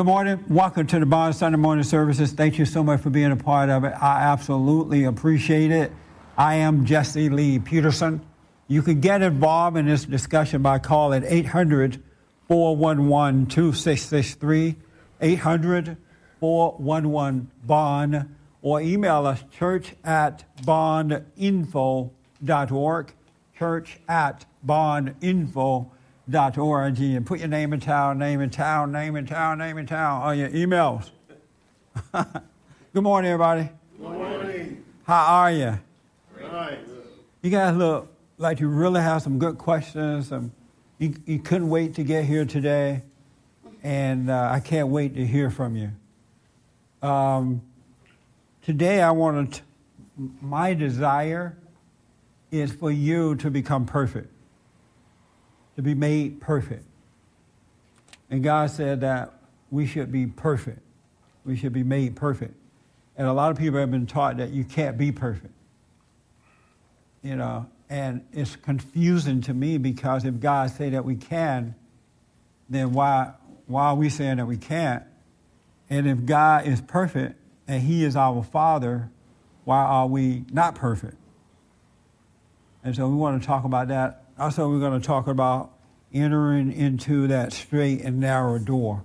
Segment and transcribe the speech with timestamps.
[0.00, 0.42] Good morning.
[0.48, 2.32] Welcome to the Bond Sunday morning services.
[2.32, 3.92] Thank you so much for being a part of it.
[4.00, 5.92] I absolutely appreciate it.
[6.38, 8.22] I am Jesse Lee Peterson.
[8.66, 12.02] You can get involved in this discussion by calling 800
[12.48, 14.76] 411 2663,
[15.20, 15.98] 800
[16.40, 23.12] 411 Bond, or email us church at bondinfo.org,
[23.54, 25.90] church at bondinfo.org
[26.58, 29.86] org and put your name in town, name in town, name in town, name in
[29.86, 31.10] town on your emails.
[32.12, 33.68] Good morning, everybody.
[33.98, 34.84] Good morning.
[35.04, 35.78] How are you?
[36.40, 36.78] Right.
[37.42, 40.32] You guys look like you really have some good questions.
[40.32, 40.52] Um,
[40.98, 43.02] you, you couldn't wait to get here today,
[43.82, 47.08] and uh, I can't wait to hear from you.
[47.08, 47.62] Um,
[48.62, 49.62] today, I want to,
[50.40, 51.56] my desire
[52.50, 54.32] is for you to become perfect
[55.80, 56.84] to be made perfect.
[58.28, 59.32] And God said that
[59.70, 60.80] we should be perfect.
[61.46, 62.54] We should be made perfect.
[63.16, 65.54] And a lot of people have been taught that you can't be perfect.
[67.22, 71.74] You know, and it's confusing to me because if God say that we can,
[72.68, 73.32] then why
[73.66, 75.02] why are we saying that we can't?
[75.88, 77.36] And if God is perfect
[77.66, 79.10] and He is our Father,
[79.64, 81.16] why are we not perfect?
[82.84, 85.70] And so we want to talk about that also, we're going to talk about
[86.14, 89.04] entering into that straight and narrow door.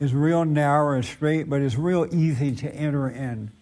[0.00, 3.52] It's real narrow and straight, but it's real easy to enter in.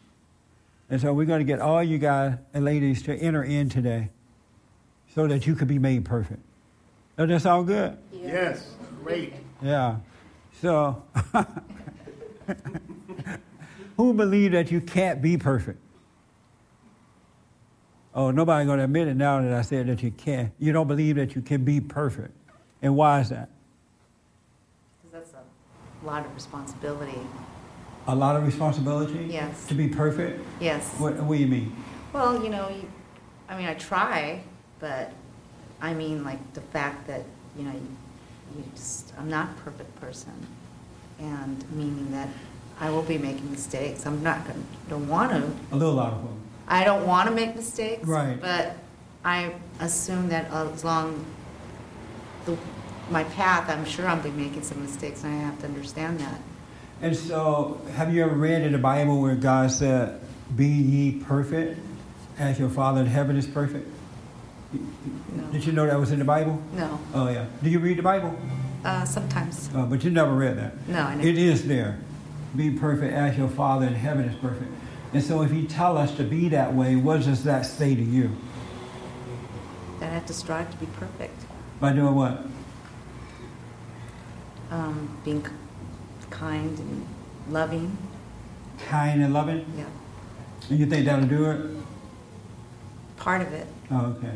[0.89, 4.09] And so we're going to get all you guys and ladies to enter in today
[5.15, 6.41] so that you could be made perfect.
[7.19, 7.99] Does that sound good?
[8.13, 9.35] Yes, great.
[9.63, 9.99] Yeah.
[10.63, 11.03] So,
[13.97, 15.79] who believe that you can't be perfect?
[18.17, 20.51] Oh, nobody's going to admit it now that I said that you can't.
[20.59, 22.33] You don't believe that you can be perfect.
[22.81, 23.51] And why is that?
[25.03, 25.45] Because that's
[26.03, 27.21] a lot of responsibility.
[28.09, 29.27] A lot of responsibility?
[29.31, 29.67] Yes.
[29.67, 30.41] To be perfect?
[30.61, 30.95] Yes.
[30.95, 31.77] What, what do you mean?
[32.15, 32.91] Well, you know, you,
[33.51, 34.43] I mean, I try,
[34.81, 35.13] but
[35.83, 37.23] I mean, like the fact that,
[37.55, 37.97] you know, you,
[38.57, 40.33] you just, I'm not a perfect person.
[41.19, 42.31] And meaning that
[42.81, 44.07] I will be making mistakes.
[44.07, 45.75] I'm not, going to, don't want to.
[45.75, 46.46] A little lot of them.
[46.69, 48.07] I don't want to make mistakes.
[48.07, 48.41] Right.
[48.41, 48.77] But
[49.25, 51.25] I assume that as long
[52.45, 52.57] the,
[53.11, 56.41] my path, I'm sure I'll be making some mistakes, and I have to understand that.
[57.03, 60.21] And so, have you ever read in the Bible where God said,
[60.57, 61.79] "Be ye perfect,
[62.39, 63.87] as your Father in heaven is perfect"?
[64.73, 65.45] No.
[65.53, 66.61] Did you know that was in the Bible?
[66.75, 66.99] No.
[67.15, 67.47] Oh yeah.
[67.63, 68.37] Do you read the Bible?
[68.85, 69.69] Uh, sometimes.
[69.75, 70.89] Uh, but you never read that.
[70.89, 71.29] No, I never.
[71.29, 71.99] It is there.
[72.55, 74.71] Be perfect as your Father in heaven is perfect.
[75.17, 78.03] And so if you tell us to be that way, what does that say to
[78.03, 78.37] you?
[79.99, 81.43] That I have to strive to be perfect.
[81.81, 82.45] By doing what?
[84.71, 85.47] Um, being
[86.29, 87.07] kind and
[87.49, 87.97] loving.
[88.91, 89.65] Kind and loving?
[89.75, 89.87] Yeah.
[90.69, 91.63] And you think that'll do it?
[93.17, 93.67] Part of it.
[93.91, 94.35] Oh, okay.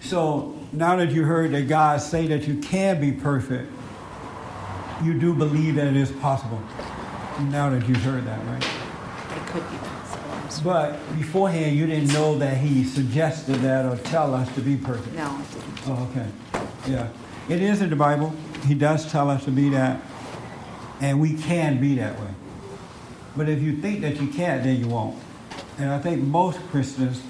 [0.00, 3.72] So now that you heard that God say that you can be perfect,
[5.02, 6.60] you do believe that it is possible.
[7.44, 8.62] Now that you've heard that, right?
[9.34, 9.97] It could be
[10.48, 10.72] possible.
[10.72, 15.14] But beforehand, you didn't know that He suggested that or tell us to be perfect.
[15.14, 15.80] No, I didn't.
[15.86, 16.26] Oh, okay.
[16.90, 17.08] Yeah.
[17.48, 18.34] It is in the Bible.
[18.66, 20.00] He does tell us to be that,
[21.00, 22.30] and we can be that way.
[23.36, 25.16] But if you think that you can't, then you won't.
[25.78, 27.22] And I think most Christians,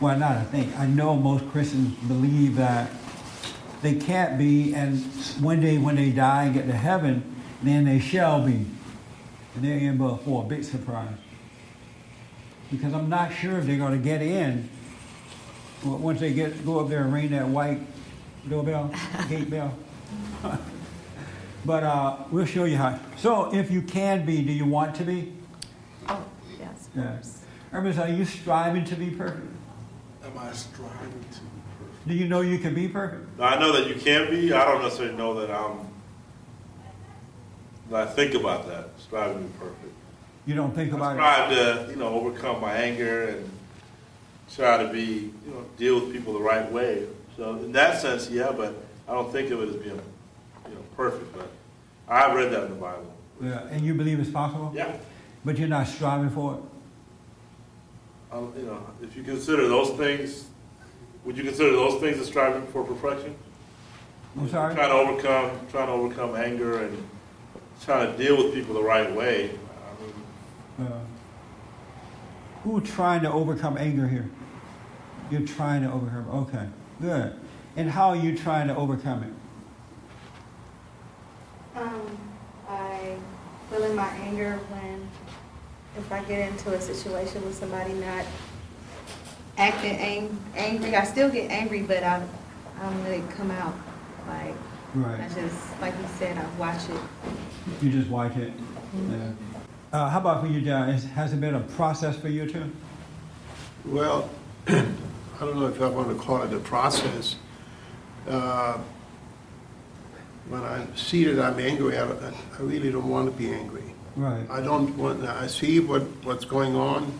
[0.00, 2.90] well, not I think, I know most Christians believe that
[3.82, 5.02] they can't be, and
[5.40, 8.66] one day when they die and get to heaven, then they shall be.
[9.54, 11.16] And they're in for a big surprise.
[12.70, 14.68] Because I'm not sure if they're going to get in
[15.84, 17.80] once they get go up there and ring that white
[18.48, 18.92] doorbell,
[19.28, 19.76] gate bell.
[21.64, 22.98] but uh, we'll show you how.
[23.16, 25.32] So if you can be, do you want to be?
[26.08, 26.22] Oh,
[26.58, 27.12] yes, of Yeah.
[27.12, 27.42] course.
[27.72, 29.46] Hermes, are you striving to be perfect?
[30.24, 32.08] Am I striving to be perfect?
[32.08, 33.26] Do you know you can be perfect?
[33.40, 34.52] I know that you can be.
[34.52, 35.88] I don't necessarily know that I'm.
[37.90, 39.94] That I think about that, striving to be perfect.
[40.46, 41.16] You don't think about it.
[41.16, 43.50] strive to, you know, overcome my anger and
[44.54, 47.06] try to be, you know, deal with people the right way.
[47.36, 48.74] So in that sense, yeah, but
[49.08, 50.00] I don't think of it as being,
[50.68, 51.32] you know, perfect.
[51.36, 51.50] But
[52.08, 53.12] I've read that in the Bible.
[53.40, 54.72] Yeah, and you believe it's possible?
[54.74, 54.96] Yeah.
[55.44, 56.60] But you're not striving for it?
[58.32, 60.46] Um, you know, if you consider those things,
[61.24, 63.34] would you consider those things as striving for perfection?
[64.38, 64.74] I'm sorry?
[64.74, 67.08] Trying to overcome, trying to overcome anger and
[67.82, 69.50] trying to deal with people the right way.
[72.64, 74.28] I who trying to overcome anger here?
[75.30, 76.28] You're trying to overcome.
[76.30, 76.68] Okay,
[77.00, 77.38] good.
[77.76, 79.32] And how are you trying to overcome it?
[81.80, 82.18] Um,
[82.68, 83.16] I
[83.94, 85.08] my anger when,
[85.96, 88.24] if I get into a situation with somebody not
[89.56, 92.22] acting ang- angry, I still get angry, but I,
[92.78, 93.74] I don't really come out.
[94.26, 94.54] Like,
[94.94, 95.30] I Right.
[95.34, 97.00] just, like you said, I watch it.
[97.80, 98.52] You just watch it.
[98.56, 99.12] Mm-hmm.
[99.12, 99.30] Yeah.
[99.92, 100.88] Uh, how about for you, John?
[100.92, 102.70] Has it been a process for you too?
[103.84, 104.30] Well,
[104.68, 104.84] I
[105.40, 107.36] don't know if I want to call it a process.
[108.28, 108.78] Uh,
[110.48, 112.32] When I'm seated, I'm angry, I I
[112.62, 113.84] really don't want to be angry.
[114.16, 114.44] Right.
[114.50, 117.12] I don't want, I see what, what's going on,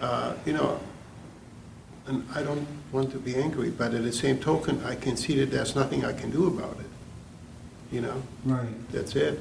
[0.00, 0.80] uh, you know,
[2.06, 5.34] and I don't want to be angry, but at the same token, I can see
[5.40, 6.90] that there's nothing I can do about it.
[7.94, 8.72] You know, Right.
[8.90, 9.38] that's it.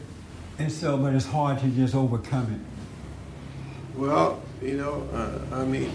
[0.60, 3.98] And so, but it's hard to just overcome it.
[3.98, 5.92] Well, you know, uh, I mean,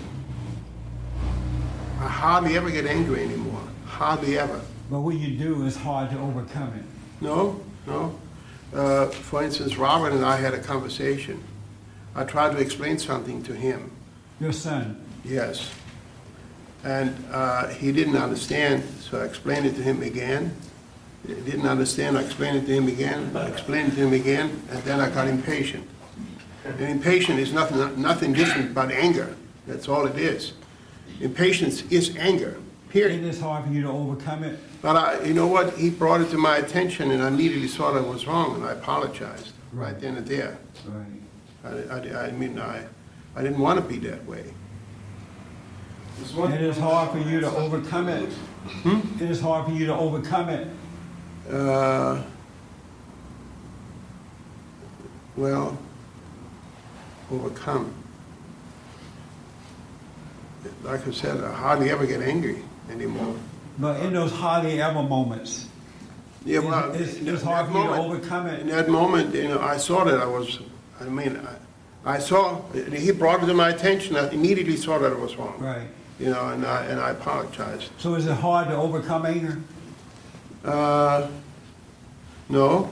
[2.00, 4.60] I hardly ever get angry anymore, hardly ever.
[4.90, 6.84] But what you do is hard to overcome it.
[7.22, 8.18] No, no.
[8.74, 11.42] Uh, For instance, Robert and I had a conversation.
[12.14, 13.90] I tried to explain something to him,
[14.40, 15.04] Your son.
[15.24, 15.70] yes.
[16.84, 20.54] And uh, he didn't understand, so I explained it to him again.
[21.26, 24.82] Didn't understand, I explained it to him again, I explained it to him again, and
[24.82, 25.88] then I got impatient.
[26.66, 29.34] And impatient is nothing, nothing different but anger.
[29.66, 30.52] That's all it is.
[31.20, 32.56] Impatience is anger,
[32.88, 33.24] It period.
[33.24, 34.58] is hard for you to overcome it.
[34.82, 37.92] But I, you know what, he brought it to my attention and I immediately saw
[37.92, 40.58] that I was wrong and I apologized right then and there.
[40.86, 41.90] Right.
[41.90, 42.84] I, I, I mean, I,
[43.34, 44.44] I didn't want to be that way.
[46.20, 48.30] It is hard for you to overcome it.
[48.82, 49.22] Hmm?
[49.22, 50.68] It is hard for you to overcome it.
[51.50, 52.22] Uh,
[55.36, 55.76] Well,
[57.32, 57.92] overcome.
[60.84, 63.34] Like I said, I hardly ever get angry anymore.
[63.78, 65.66] But in those hardly ever moments,
[66.46, 68.60] Yeah, well, It's- it's hard for you to overcome it.
[68.60, 70.58] In that moment, you know, I saw that I was,
[71.00, 71.40] I mean,
[72.04, 72.60] I, I saw,
[72.92, 75.54] he brought it to my attention, I immediately saw that it was wrong.
[75.58, 75.88] right.
[76.20, 77.88] You know, and I, and I apologized.
[77.98, 79.58] So is it hard to overcome anger?
[80.64, 81.28] Uh,
[82.48, 82.88] no,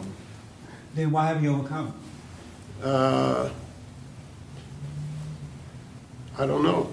[0.94, 1.94] Then why have you overcome?
[2.82, 3.48] uh,
[6.38, 6.90] I don't know.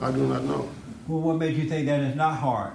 [0.00, 0.68] I do not know.
[1.06, 2.72] Well, what made you think that it's not hard?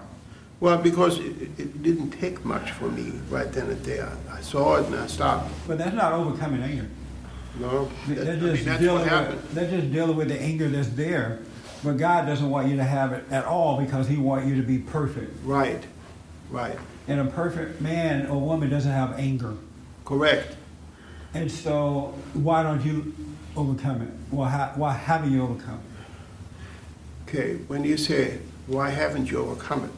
[0.59, 4.09] Well, because it, it- didn't take much for me right then and there.
[4.31, 5.51] I saw it and I stopped.
[5.67, 6.87] But that's not overcoming anger.
[7.59, 9.41] No, that- I mean, just that's dealing what happened.
[9.41, 11.39] with, they're just dealing with the anger that's there.
[11.83, 14.63] But God doesn't want you to have it at all because He wants you to
[14.63, 15.37] be perfect.
[15.45, 15.83] Right,
[16.50, 19.54] right, And a perfect man or woman doesn't have anger.
[20.06, 20.56] correct.
[21.36, 23.13] And so, why don't you
[23.57, 24.10] overcome it?
[24.31, 27.30] Well, how, why haven't you overcome it?
[27.30, 28.38] Okay, when you say,
[28.68, 29.92] why haven't you overcome it?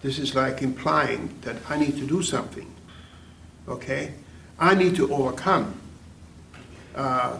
[0.00, 2.66] This is like implying that I need to do something,
[3.68, 4.14] okay?
[4.58, 5.74] I need to overcome.
[6.94, 7.38] Uh,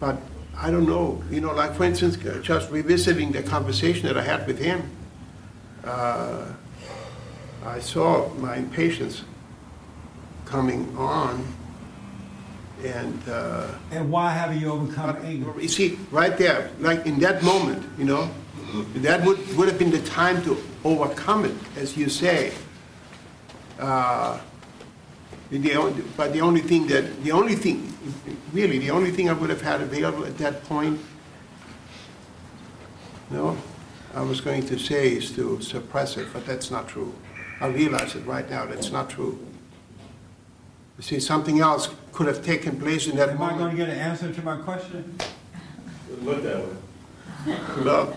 [0.00, 0.16] But
[0.58, 4.22] I don't know, you know, like for instance, uh, just revisiting the conversation that I
[4.22, 4.82] had with him,
[5.84, 6.46] uh,
[7.66, 9.22] I saw my impatience
[10.44, 11.44] coming on,
[12.84, 15.52] and uh, And why haven't you overcome anger?
[15.60, 18.30] you see, right there, like in that moment, you know,
[18.96, 22.52] that would, would have been the time to overcome it, as you say.
[23.78, 24.38] Uh,
[25.50, 27.92] the only, but the only thing that, the only thing,
[28.52, 31.00] really, the only thing I would have had available at that point,
[33.30, 33.56] you no,
[34.14, 37.12] I was going to say is to suppress it, but that's not true.
[37.60, 39.38] I realize it right now, that's not true.
[40.98, 43.88] You see, something else could have taken place in that Am I going to get
[43.88, 45.18] an answer to my question?
[46.22, 47.56] Look that way.
[47.84, 48.16] Well,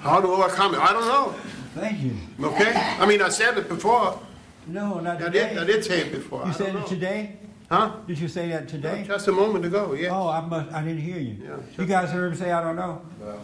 [0.00, 1.34] how to overcome it, I don't know,
[1.74, 2.16] Thank you.
[2.40, 2.72] okay?
[2.74, 4.20] I mean, I said it before,
[4.66, 7.36] No, not I did, I did say it before, You don't said it today?
[7.70, 7.96] Huh?
[8.06, 9.04] Did you say that today?
[9.06, 10.10] Just a moment ago, yeah.
[10.10, 11.36] Oh, I must, I didn't hear you.
[11.42, 13.02] Yeah, You guys heard me say I don't know?
[13.20, 13.38] No.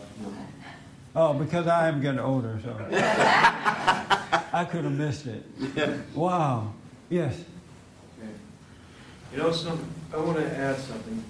[1.16, 2.70] Oh, because I am getting older, so.
[4.52, 5.44] I could have missed it.
[6.14, 6.72] Wow.
[7.08, 7.44] Yes.
[9.32, 9.78] You know, some,
[10.12, 11.22] I want to add something.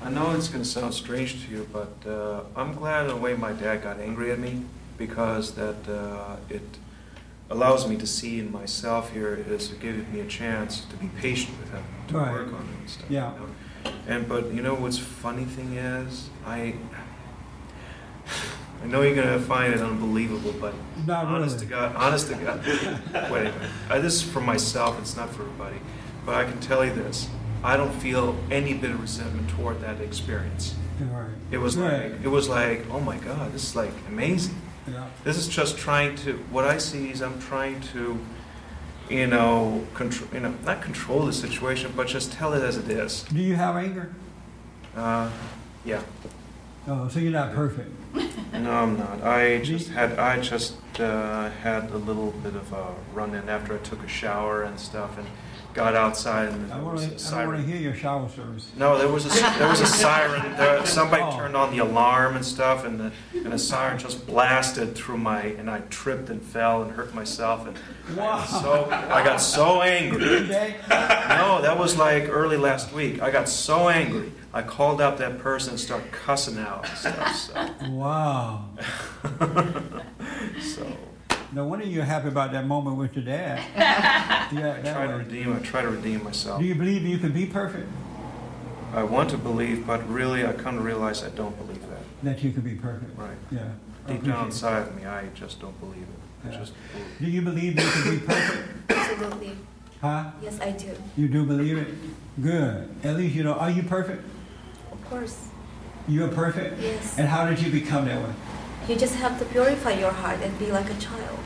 [0.00, 3.16] I know it's going to sound strange to you, but uh, I'm glad in a
[3.16, 4.62] way my dad got angry at me
[4.96, 6.62] because that uh, it
[7.50, 9.34] allows me to see in myself here.
[9.36, 12.32] here is giving me a chance to be patient with him, to Right.
[12.32, 13.10] work on it and stuff.
[13.10, 13.32] Yeah.
[13.34, 13.92] You know?
[14.06, 16.74] And but you know what's funny thing is I.
[18.82, 20.74] I know you're gonna find it unbelievable, but
[21.06, 21.66] Not honest really.
[21.66, 22.64] to God, honest to God.
[23.30, 23.54] Wait a minute.
[23.90, 24.98] Uh, this is for myself.
[25.00, 25.76] It's not for everybody.
[26.24, 27.28] But I can tell you this:
[27.64, 30.74] I don't feel any bit of resentment toward that experience.
[31.00, 31.30] Right.
[31.50, 32.12] It was Right.
[32.12, 34.54] like it was like, oh my God, this is like amazing.
[34.86, 35.06] Yeah.
[35.24, 36.34] This is just trying to.
[36.50, 38.18] What I see is I'm trying to
[39.10, 42.90] you know, control, you know, not control the situation, but just tell it as it
[42.90, 43.22] is.
[43.32, 44.12] Do you have anger?
[44.94, 45.30] Uh,
[45.82, 46.02] yeah.
[46.86, 47.90] Oh, so you're not perfect.
[48.52, 49.22] No, I'm not.
[49.22, 53.74] I just had I just uh, had a little bit of a run in after
[53.74, 55.26] I took a shower and stuff, and
[55.74, 57.36] got outside and I there want was to.
[57.36, 57.68] a I want to siren.
[57.68, 58.72] hear your shower service.
[58.76, 60.42] No, there was a there was a siren.
[60.56, 61.36] There, somebody Oh.
[61.36, 65.42] turned on the alarm and stuff, and the and a siren just blasted through my,
[65.42, 67.76] and I tripped and fell and hurt myself, and
[68.16, 68.44] Wow.
[68.44, 70.20] so I got so angry.
[70.20, 70.74] Today?
[70.88, 73.22] No, that was like early last week.
[73.22, 74.32] I got so angry.
[74.52, 77.36] I called up that person and started cussing out and stuff.
[77.36, 78.70] So, Wow.
[80.60, 80.86] so
[81.52, 83.60] No wonder you're happy about that moment with your dad.
[84.50, 85.54] Yeah, I that try to redeem.
[85.54, 86.60] I try to redeem myself.
[86.60, 87.86] Do you believe you can be perfect?
[88.94, 92.00] I want to believe, but really, I come to realize I don't believe that.
[92.22, 93.18] That you can be perfect.
[93.18, 93.36] Right.
[93.50, 93.58] Yeah.
[94.06, 96.48] Deep down appreciate inside of me, I just don't believe it.
[96.48, 97.06] I just believe.
[97.06, 97.24] it.
[97.24, 98.90] Do you believe you can be perfect?
[98.90, 99.56] Absolutely.
[100.00, 100.30] Huh?
[100.42, 100.96] Yes, I do.
[101.18, 101.88] You do believe it?
[102.42, 102.88] Good.
[103.04, 103.52] At least you know.
[103.54, 104.22] Are you perfect?
[105.08, 105.48] Of course.
[106.06, 106.78] You're perfect?
[106.82, 107.18] Yes.
[107.18, 108.34] And how did you become that way?
[108.86, 111.38] You just have to purify your heart and be like a child.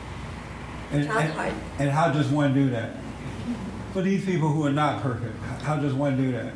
[0.91, 1.53] And, Child and, heart.
[1.79, 2.97] and how does one do that?
[3.93, 6.53] For these people who are not perfect, how does one do that?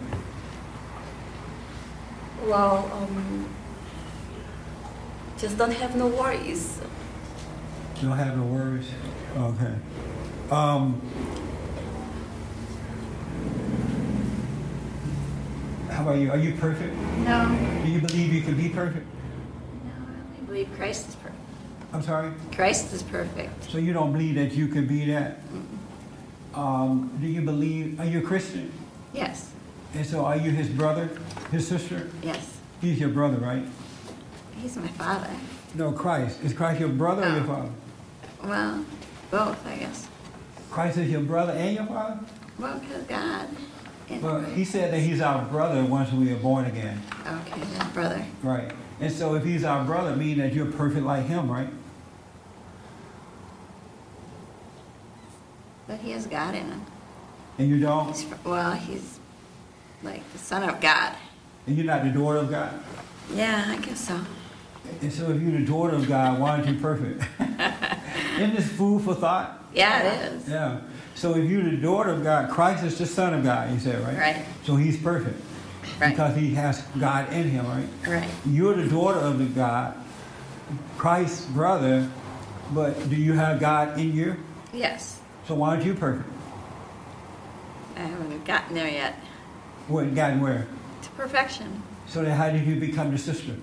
[2.46, 3.48] Well, um,
[5.38, 6.82] just don't have no worries.
[8.02, 8.88] Don't have no worries?
[9.38, 9.76] Okay.
[10.52, 11.02] Um,
[15.98, 16.30] how about you?
[16.30, 16.94] Are you perfect?
[17.26, 19.04] No, Do you believe you can be perfect?
[19.84, 21.42] no, I only believe Christ is perfect.
[21.92, 22.32] I'm sorry?
[22.54, 23.72] Christ is perfect.
[23.72, 25.40] So you don't believe that you can be that?
[26.54, 28.72] Um, do you believe, are you a Christian?
[29.12, 29.50] Yes,
[29.96, 31.10] And so are you his brother,
[31.52, 32.12] his sister?
[32.22, 32.60] yes.
[32.80, 33.64] He's your brother, right?
[34.62, 35.32] He's my father.
[35.74, 36.44] No, Christ.
[36.44, 37.70] Is Christ your brother or your father?
[38.44, 38.86] Well,
[39.32, 40.08] both, I guess.
[40.70, 42.20] Christ is your brother and your father?
[42.60, 43.48] Well, because God.
[44.10, 47.02] Well, he said that he's our brother once we are born again.
[47.26, 48.26] Okay, then brother.
[48.42, 48.72] Right.
[49.00, 51.70] And so if he's our brother, meaning that you're perfect like him, right?
[55.88, 56.86] But he has God in him.
[57.58, 58.08] And you don't?
[58.08, 59.20] He's, well, he's
[60.04, 61.14] like the son of God.
[61.66, 62.74] And you're not the daughter of God?
[63.34, 64.20] Yeah, I guess so.
[65.02, 67.24] And so if you're the daughter of God, why aren't you perfect?
[67.40, 69.66] Isn't this food for thought?
[69.74, 70.48] Yeah, it is.
[70.48, 70.80] Yeah.
[71.18, 74.00] So if you're the daughter of God, Christ is the son of God, you said,
[74.06, 74.18] right?
[74.18, 74.46] Right.
[74.66, 75.42] So he's perfect.
[76.00, 76.12] Right.
[76.12, 77.88] Because he has God in him, right?
[78.08, 78.30] Right.
[78.46, 79.96] You're the daughter of the God,
[81.00, 82.08] Christ's brother,
[82.72, 84.36] but do you have God in you?
[84.72, 85.20] Yes.
[85.48, 86.30] So why aren't you perfect?
[87.96, 89.16] I haven't gotten there yet.
[89.88, 90.68] What gotten where?
[91.02, 93.56] To perfection So then how did you become the sister?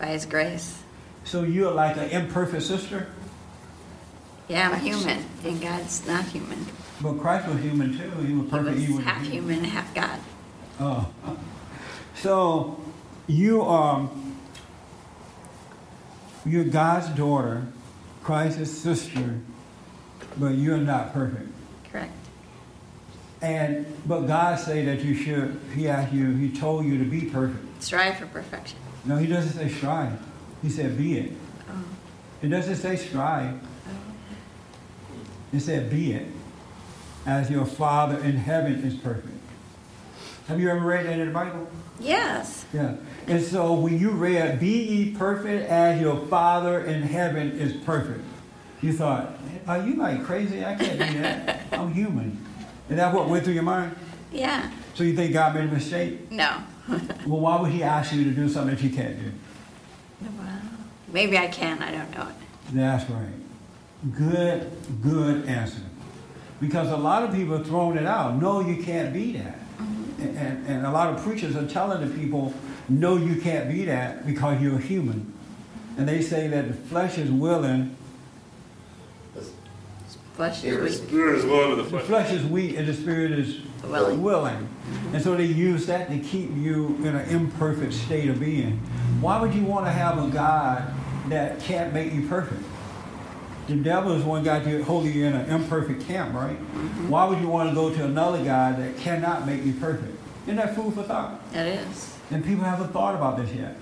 [0.00, 0.82] by his grace.
[1.22, 3.08] So you're like an imperfect sister,
[4.48, 6.64] Yeah, I'm human, and God's not human.
[7.02, 8.10] but Christ was human too.
[8.26, 8.78] He was perfect.
[8.78, 10.18] he was half human, half God.
[10.80, 11.08] Oh.
[12.14, 12.80] So
[13.26, 14.08] you are
[16.46, 17.66] you're God's daughter,
[18.22, 19.38] Christ's sister,
[20.38, 21.50] but you're not perfect.
[21.92, 22.12] Correct.
[23.42, 25.60] And but God say that you should.
[25.74, 26.32] He asked you.
[26.32, 27.82] He told you to be perfect.
[27.82, 28.78] Strive for perfection.
[29.04, 30.18] No, he doesn't say strive.
[30.62, 31.32] He said be it.
[31.68, 31.84] Oh.
[32.42, 33.60] It doesn't say strive.
[35.52, 36.26] It said be it,
[37.26, 39.34] as your Father in heaven is perfect.
[40.46, 41.68] Have you ever read that in the Bible?
[42.00, 42.64] Yes.
[42.72, 42.96] Yeah.
[43.26, 48.24] And so when you read, be ye perfect as your Father in heaven is perfect,
[48.80, 49.36] you thought,
[49.66, 50.64] are you like crazy?
[50.64, 51.60] I can't do that.
[51.72, 52.42] I'm human.
[52.88, 53.94] And that's what went through your mind?
[54.32, 54.70] Yeah.
[54.94, 56.30] So you think God made a mistake?
[56.30, 56.62] No.
[57.26, 59.30] Well, why would he ask you to do something that you can't do?
[60.38, 60.60] well,
[61.12, 61.82] maybe I can.
[61.82, 62.34] I don't know it.
[62.72, 63.28] That's right.
[64.16, 64.70] Good,
[65.02, 65.80] good answer.
[66.60, 68.40] Because a lot of people are throwing it out.
[68.40, 69.58] No, you can't be that.
[69.58, 70.22] Mm-hmm.
[70.22, 72.52] And, and, and a lot of preachers are telling the people,
[72.88, 75.32] no, you can't be that because you're human.
[75.96, 77.94] And they say that the flesh is willing,
[80.34, 81.08] Flesh The is weak.
[81.08, 82.04] spirit is willing, but the the flesh.
[82.04, 84.22] flesh is weak and the spirit is Willing.
[84.22, 84.68] willing.
[85.12, 88.76] And so they use that to keep you in an imperfect state of being.
[89.20, 90.92] Why would you want to have a God
[91.28, 92.62] that can't make you perfect?
[93.68, 96.58] The devil is one guy to hold you in an imperfect camp, right?
[96.58, 97.10] Mm-hmm.
[97.10, 100.16] Why would you want to go to another God that cannot make you perfect?
[100.44, 101.38] Isn't that food for thought?
[101.52, 102.16] It is.
[102.30, 103.76] And people haven't thought about this yet.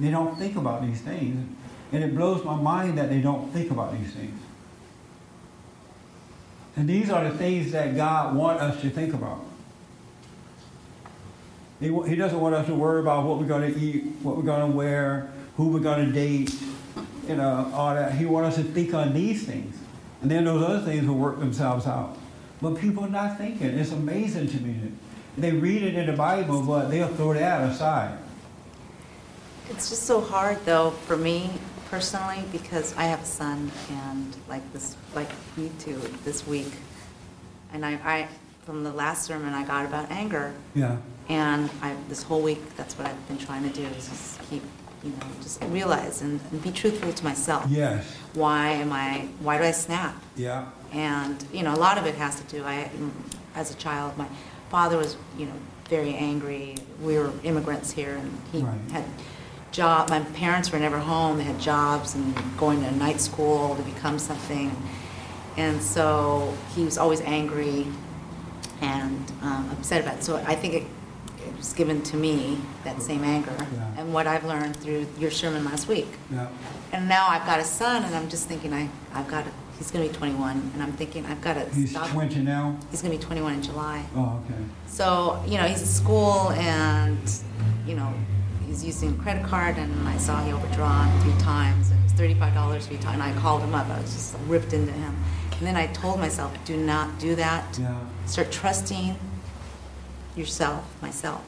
[0.00, 1.46] They don't think about these things.
[1.92, 4.40] And it blows my mind that they don't think about these things.
[6.74, 9.44] And these are the things that God wants us to think about.
[11.80, 14.42] He, he doesn't want us to worry about what we're going to eat, what we're
[14.42, 16.54] going to wear, who we're going to date,
[17.28, 18.14] you uh, know, all that.
[18.14, 19.76] He wants us to think on these things.
[20.22, 22.16] And then those other things will work themselves out.
[22.62, 23.68] But people are not thinking.
[23.68, 24.92] It's amazing to me.
[25.36, 28.18] They read it in the Bible, but they'll throw that aside.
[29.68, 31.50] It's just so hard though for me
[31.90, 36.72] personally because I have a son and like this, like you two this week.
[37.72, 38.28] And I, I,
[38.64, 40.96] from the last sermon I got about anger Yeah.
[41.28, 44.62] and I, this whole week, that's what I've been trying to do is just keep,
[45.06, 47.66] you know, just realize and, and be truthful to myself.
[47.68, 48.04] Yes.
[48.34, 50.14] Why am I, why do I snap?
[50.36, 50.66] Yeah.
[50.92, 52.90] And, you know, a lot of it has to do, I,
[53.54, 54.28] as a child, my
[54.70, 55.54] father was, you know,
[55.88, 56.76] very angry.
[57.02, 58.78] We were immigrants here and he Right.
[58.92, 59.04] had
[59.72, 63.82] job, my parents were never home, they had jobs and going to night school to
[63.82, 64.70] become something.
[65.56, 67.86] And so he was always angry
[68.80, 70.24] and um, upset about it.
[70.24, 70.88] So I think it, it
[71.66, 73.88] was given to me, that same anger, Yeah.
[74.00, 76.06] and what I've learned through your sermon last week.
[76.32, 76.46] Yeah.
[76.92, 79.90] And now I've got a son, and I'm just thinking, I, I've got to, he's
[79.90, 82.08] going to be 21, and I'm thinking, I've got to He's stop.
[82.10, 82.78] 20 now.
[82.92, 84.06] He's going to be 21 in July.
[84.14, 84.60] Oh, okay.
[84.86, 87.18] So, you know, he's at school, and,
[87.84, 88.12] you know,
[88.64, 92.12] he's using a credit card, and I saw he overdrawn three times, and it was
[92.12, 93.88] $35 three times, and I called him up.
[93.88, 95.16] I was just ripped into him.
[95.58, 97.76] And then I told myself, do not do that.
[97.80, 97.98] Yeah.
[98.26, 99.16] Start trusting
[100.36, 101.42] yourself, myself.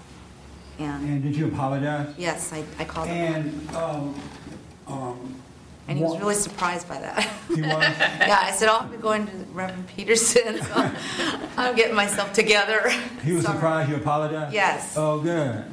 [0.78, 2.14] And, And did you apologize?
[2.16, 3.34] yes, I, I called him.
[3.34, 4.14] And um,
[4.86, 5.34] um,
[5.88, 7.28] And he was what- really surprised by that.
[7.48, 7.70] He was?
[8.28, 10.60] Yeah, I said, oh, I'm going to Reverend Peterson,
[11.56, 12.90] I'm getting myself together.
[13.24, 13.56] He was Sorry.
[13.56, 14.54] surprised you apologized?
[14.54, 14.94] Yes.
[14.96, 15.64] Oh, good.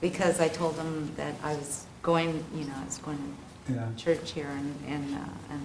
[0.00, 3.36] Because I told him that I was going, you know, I was going
[3.68, 3.86] Yeah.
[3.88, 5.62] to church here, and, and, uh, and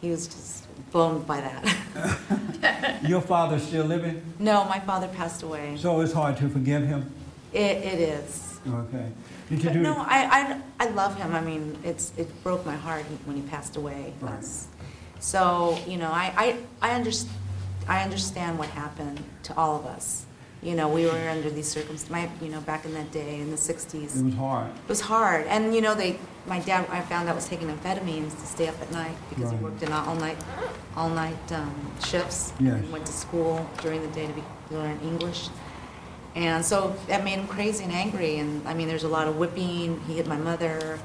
[0.00, 3.02] he was just blown by that.
[3.08, 4.22] Your father's still living?
[4.38, 5.76] No, my father passed away.
[5.78, 7.10] So it's hard to forgive him?
[7.56, 8.60] It, it is.
[8.68, 9.06] Okay.
[9.48, 9.80] Did you But do?
[9.80, 11.34] no, I, I, I love him.
[11.34, 14.12] I mean, it's, it broke my heart when he passed away.
[14.20, 14.30] Right.
[14.32, 14.66] That's-
[15.20, 17.26] So, you know, I, I, I underst,
[17.88, 20.26] I understand what happened to all of us.
[20.62, 23.56] You know, we were under these circumstances, you know, back in that day, in the
[23.56, 24.16] sixties.
[24.20, 24.70] It was hard.
[24.84, 28.32] It was hard, and you know, they, my dad, I found out was taking amphetamines
[28.40, 29.62] to stay up at night because he Right.
[29.66, 30.38] worked in all night,
[30.96, 31.72] all night um,
[32.04, 32.52] shifts.
[32.58, 32.82] Yes.
[32.84, 35.48] He Went to school during the day to be, to learn English.
[36.36, 39.38] And so that made him crazy and angry, and I mean, there's a lot of
[39.38, 40.98] whipping, he hit my mother,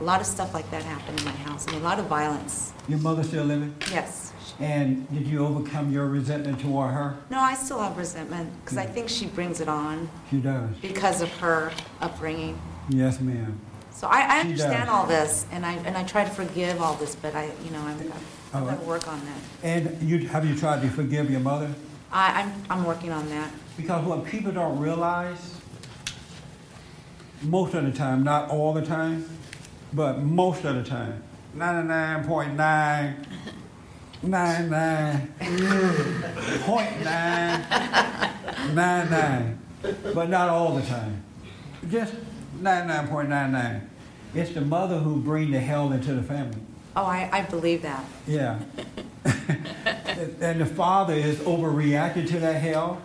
[0.00, 2.06] a lot of stuff like that happened in my house, I mean, a lot of
[2.06, 3.74] violence, Your mother still living?
[3.92, 4.32] yes.
[4.58, 7.16] And did you overcome your resentment toward her?
[7.30, 10.74] No, I still have resentment, because I think she brings it on She does.
[10.82, 12.60] because of her upbringing.
[12.88, 13.56] Yes, ma'am.
[13.92, 14.88] So I, I understand does.
[14.88, 17.80] all this, and I, and I try to forgive all this, but I, you know,
[17.82, 18.84] I'm, got to Oh.
[18.84, 19.38] work on that.
[19.62, 21.72] And you, have you tried to forgive your mother?
[22.12, 23.50] I, I'm, I'm working on that.
[23.82, 25.56] Because what people don't realize,
[27.42, 29.28] most of the time, not all the time,
[29.92, 31.20] but most of the time,
[31.56, 33.26] 99.9,
[34.22, 35.34] 99,
[36.60, 37.66] point nine,
[38.72, 39.58] nine nine,
[40.14, 41.24] but not all the time.
[41.90, 42.14] Just
[42.60, 43.80] 99.99.
[44.32, 46.60] It's the mother who bring the hell into the family.
[46.94, 48.04] Oh, I, I believe that.
[48.28, 48.60] Yeah.
[49.24, 53.02] and the father is overreacting to that hell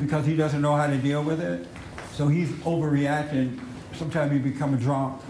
[0.00, 1.66] because he doesn't know how to deal with it.
[2.12, 3.60] So he's overreacting.
[3.94, 5.20] Sometimes he become a drunk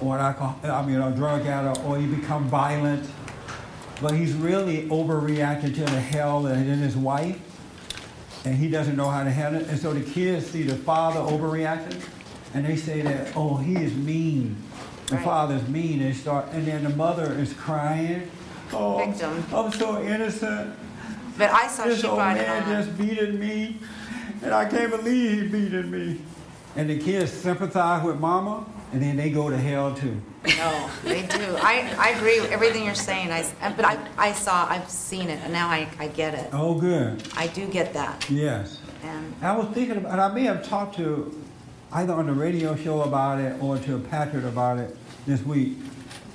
[0.00, 3.08] or an alcohol, I mean, a drug addict, or he become violent.
[4.00, 7.40] But he's really overreacting to the hell that in his wife,
[8.44, 9.68] and he doesn't know how to handle it.
[9.68, 12.00] And so the kids see the father overreacting,
[12.54, 14.56] and they say that, oh, he is mean.
[15.06, 15.24] The Right.
[15.24, 18.30] father's mean, and start, and then the mother is crying.
[18.72, 19.42] Oh, Victim.
[19.52, 20.74] I'm so innocent.
[21.38, 23.76] But I saw This she old man just beating me,
[24.42, 26.20] and I can't believe he beating me.
[26.76, 30.20] And the kids sympathize with mama, and then they go to hell too.
[30.56, 31.56] No, they do.
[31.58, 33.30] I, I agree with everything you're saying.
[33.30, 33.44] I,
[33.76, 36.48] but I, I saw, I've seen it, and now I, I get it.
[36.52, 37.22] Oh, good.
[37.36, 38.28] I do get that.
[38.30, 38.80] Yes.
[39.02, 41.34] And I was thinking about, and I may have talked to
[41.92, 44.96] either on the radio show about it or to Patrick about it
[45.26, 45.76] this week.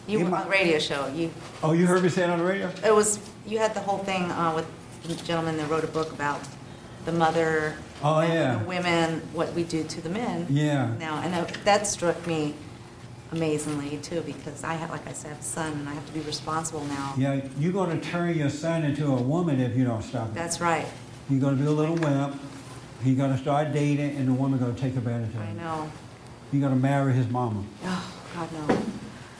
[0.07, 2.45] you, It on the radio show, you, Oh, you heard me say it on the
[2.45, 2.71] radio?
[2.85, 4.65] it was, you had the whole thing uh, with
[5.07, 6.41] gentleman that wrote a book about
[7.05, 7.75] the mother.
[8.03, 8.57] Oh, and yeah.
[8.59, 10.47] The women, what we do to the men.
[10.49, 10.93] Yeah.
[10.99, 12.55] Now, and that- that struck me
[13.31, 16.05] amazingly too, because I have, like I said, I have a son, and I have
[16.05, 17.13] to be responsible now.
[17.17, 20.35] Yeah, you're going to turn your son into a woman if you don't stop it.
[20.35, 20.85] That's right.
[21.29, 22.39] He's going to be a little wimp.
[23.03, 25.41] He's going to start dating, and the woman's going to take advantage of him.
[25.41, 25.57] I him.
[25.57, 25.91] know.
[26.51, 28.83] He's going to marry his mama Oh, God, no.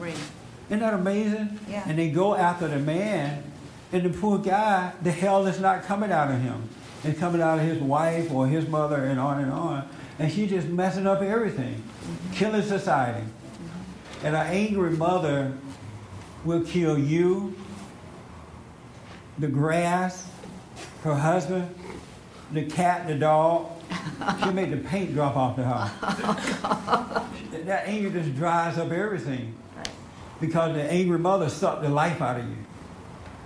[0.68, 1.58] Isn't that amazing?
[1.66, 1.82] Yeah.
[1.88, 3.42] And they go after the man,
[3.90, 6.68] and the poor guy, the hell is not coming out of him.
[7.02, 9.88] It's coming out of his wife or his mother, and on and on.
[10.18, 12.32] And she's just messing up everything, Mm-hmm.
[12.34, 13.24] killing society.
[14.24, 15.54] And an angry mother
[16.44, 17.54] will kill you,
[19.38, 20.28] the grass,
[21.04, 21.74] her husband,
[22.52, 23.70] the cat, the dog.
[24.42, 25.90] She made the paint drop off the house.
[27.64, 29.88] that anger just dries up everything Right.
[30.40, 32.56] because the angry mother sucked the life out of you.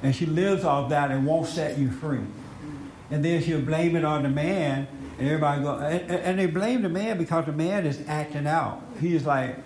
[0.02, 2.18] And she lives off that and won't set you free.
[2.18, 3.14] Mm-hmm.
[3.14, 4.86] And then she'll blame it on the man,
[5.18, 8.82] and everybody go, and- and they blame the man because the man is acting out.
[9.00, 9.56] He's like,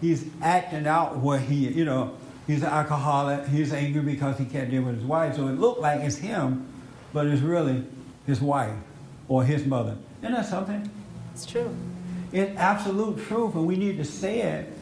[0.00, 2.16] he's acting out what he, you know,
[2.52, 5.36] he's an alcoholic, he's angry because he can't deal with his wife.
[5.36, 6.66] So it looked like it's him,
[7.12, 7.84] but it's really
[8.26, 8.74] his wife
[9.28, 9.96] or his mother.
[10.20, 10.88] Isn't that something?
[11.32, 11.74] It's true.
[12.32, 14.72] It's absolute truth, and we need to say it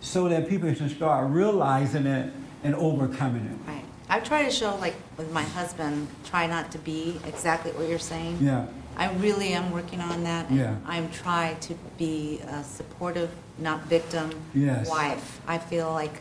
[0.00, 3.70] so that people can start realizing it and overcoming it.
[3.70, 3.84] Right.
[4.08, 7.98] I try to show, like, with my husband, try not to be exactly what you're
[7.98, 8.38] saying.
[8.40, 10.50] Yeah, I really am working on that.
[10.50, 10.74] and Yeah.
[10.86, 14.88] I'm trying to be a supportive, not victim Yes.
[14.88, 15.40] wife.
[15.48, 16.20] I feel like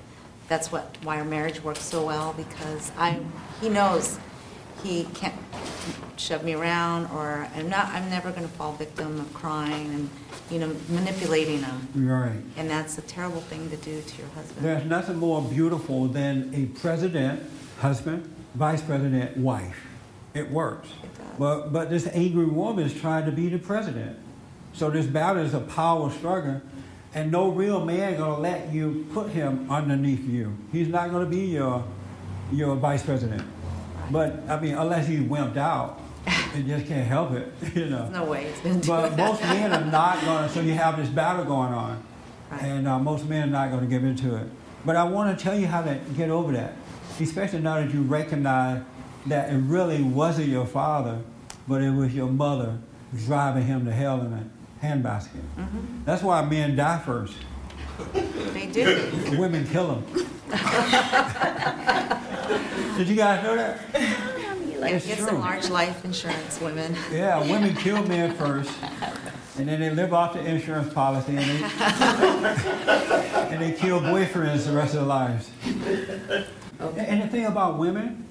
[0.54, 3.20] that's what why our marriage works so well because I
[3.60, 4.20] he knows
[4.84, 5.34] he can't
[6.16, 10.10] shove me around or I'm not I'm never going to fall victim of crying and
[10.52, 11.88] you know manipulating him.
[11.96, 12.40] right.
[12.56, 14.64] And that's a terrible thing to do to your husband.
[14.64, 17.42] There's nothing more beautiful than a president,
[17.80, 19.88] husband, vice president, wife.
[20.36, 20.90] It works.
[21.02, 21.28] It does.
[21.40, 24.20] But, but this angry woman is trying to be the president.
[24.74, 26.62] So this battle is a power struggle,
[27.14, 30.56] and no real man gonna let you put him underneath you.
[30.72, 31.84] He's not gonna be your
[32.52, 33.44] your vice president.
[34.12, 36.00] But I mean, unless he's wimped out,
[36.54, 38.04] and just can't help it, you know.
[38.04, 41.10] There's no way it's do But most men are not to, so you have this
[41.10, 42.04] battle going on.
[42.52, 42.64] Right.
[42.64, 44.48] And uh, most men are not to give into it.
[44.86, 46.74] But I want to tell you how to get over that,
[47.20, 48.84] especially now that you recognize
[49.28, 51.22] that it really wasn't your father,
[51.68, 52.80] but it was your mother
[53.26, 54.32] driving him to hell in
[54.84, 55.42] a handbasket.
[55.58, 56.06] Mhm.
[56.06, 57.34] That's why men die first.
[58.54, 59.12] They do.
[59.38, 60.04] Women kill them.
[62.98, 63.80] Did you guys know that?
[64.80, 65.28] Like, It's get true.
[65.28, 66.96] some large life insurance, women.
[67.12, 68.72] Yeah, women kill men first,
[69.58, 71.64] and then they live off the insurance policy, and they,
[73.54, 75.50] and they kill boyfriends the rest of their lives.
[75.66, 76.46] And-
[76.98, 78.26] And the thing about women,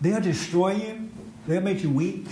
[0.00, 1.10] they'll destroy you,
[1.46, 2.26] they'll make you weak,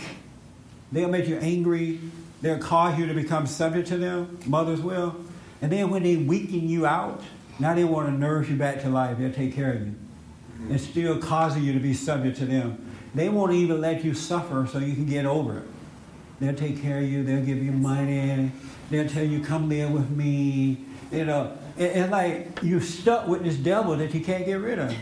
[0.91, 2.01] they'll make you angry,
[2.40, 5.16] they'll cause you to become subject to them, mothers will.
[5.61, 7.22] And then when they weaken you out,
[7.59, 9.94] now they want to nurse you back to life, they'll take care of you.
[9.94, 10.72] Mm-hmm.
[10.72, 12.85] And still causing you to be subject to them.
[13.14, 15.64] They won't even let you suffer so you can get over it.
[16.40, 17.24] They'll take care of you.
[17.24, 18.53] They'll give you money.
[18.90, 20.85] They'll tell you, come live with me.
[21.11, 24.79] You know, and, and like you're stuck with this devil that you can't get rid
[24.79, 24.88] of.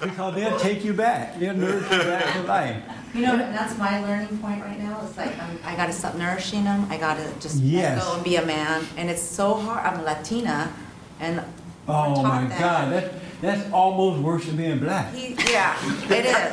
[0.00, 1.38] because they'll take you back.
[1.38, 2.82] They'll nurse you back to life.
[3.14, 5.00] You know, that's my learning point right now.
[5.06, 6.86] It's like I'm, I got to stop nourishing him.
[6.90, 8.02] I got to just Yes.
[8.04, 8.84] go and be a man.
[8.96, 9.86] And it's so hard.
[9.86, 10.72] I'm Latina,
[11.20, 11.42] and
[11.88, 12.58] Oh my that.
[12.58, 15.14] God, that, that's almost worse than being black.
[15.14, 15.76] He, yeah,
[16.10, 16.52] it is.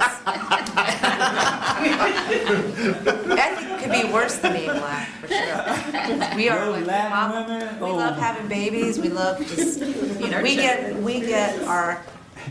[3.36, 6.36] It could be worse than being black for sure.
[6.38, 7.96] We are Those like, Latin mom- women, we oh.
[7.96, 9.00] love having babies.
[9.00, 11.96] We love just you know we get we get our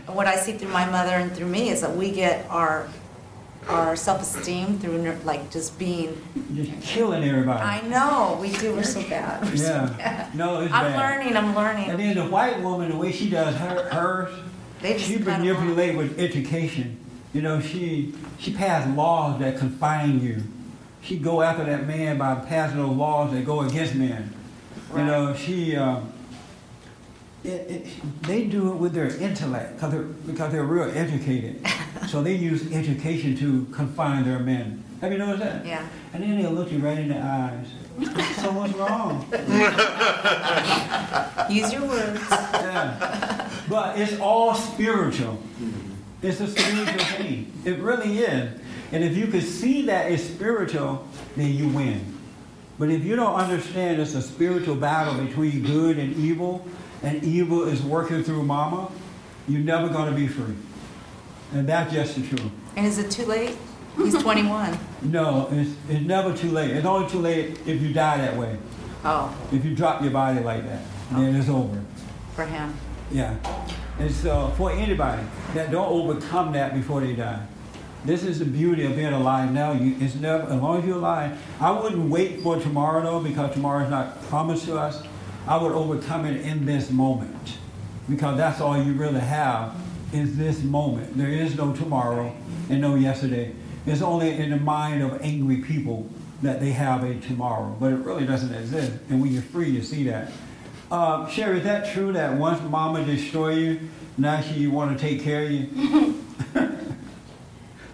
[0.07, 2.87] what I see through my mother and through me is that we get our,
[3.69, 6.19] our self-esteem through ner- like just being,
[6.53, 7.59] Just killing everybody.
[7.61, 9.43] I know, we do, we're so bad.
[9.43, 9.93] We're so Yeah.
[9.97, 10.35] bad.
[10.35, 10.99] No, it's I'm bad.
[10.99, 11.89] learning, I'm learning.
[11.89, 14.33] And then the white woman, the way she does her, hers,
[14.81, 15.39] They just she cut 'em off.
[15.39, 16.97] manipulate with education.
[17.33, 20.43] You know, she she passed laws that confine you.
[21.01, 24.33] She go after that man by passing those laws that go against men.
[24.91, 24.99] Right.
[25.01, 26.12] You know, she um,
[27.43, 27.87] it, it,
[28.23, 31.65] they do it with their intellect because they're, because they're real educated.
[32.07, 34.83] so they use education to confine their men.
[35.01, 35.65] Have you noticed that?
[35.65, 35.85] Yeah.
[36.13, 37.67] And then they'll look you right in the eyes.
[38.37, 39.25] so what's wrong?
[41.49, 42.21] Use your words.
[42.31, 43.49] Yeah.
[43.69, 45.33] But it's all spiritual.
[45.33, 45.91] Mm-hmm.
[46.21, 47.51] It's a spiritual thing.
[47.65, 48.59] It really is.
[48.93, 52.13] And if you could see that it's spiritual, then you win.
[52.79, 56.65] But if you don't understand it's a spiritual battle between good and evil,
[57.03, 58.89] and evil is working through mama,
[59.47, 60.55] you're never going to be free.
[61.53, 62.51] And that's just the truth.
[62.75, 63.55] And is it too late?
[63.97, 64.77] He's 21.
[65.03, 66.71] No, it's, it's never too late.
[66.71, 68.57] It's only too late if you die that way.
[69.05, 71.63] Oh, If you drop your body like that, then it's oh.
[71.63, 71.81] over.
[72.35, 72.73] for him.
[73.11, 73.35] Yeah.
[73.99, 75.21] And so for anybody
[75.53, 77.45] that don't overcome that before they die.
[78.05, 79.71] This is the beauty of being alive now.
[79.73, 81.39] You, it's never, as long as you're alive.
[81.61, 85.03] I wouldn't wait for tomorrow though, because tomorrow is not promised to us.
[85.47, 87.57] I would overcome it in this moment,
[88.09, 89.75] because that's all you really have
[90.13, 91.17] is this moment.
[91.17, 92.33] There is no tomorrow
[92.69, 93.53] and no yesterday.
[93.85, 96.07] It's only in the mind of angry people
[96.41, 98.93] that they have a tomorrow, but it really doesn't exist.
[99.09, 100.31] And when you're free, you see that.
[100.91, 103.79] Uh, Sherry, is that true that once Mama destroy you,
[104.17, 106.23] now she want to take care of you?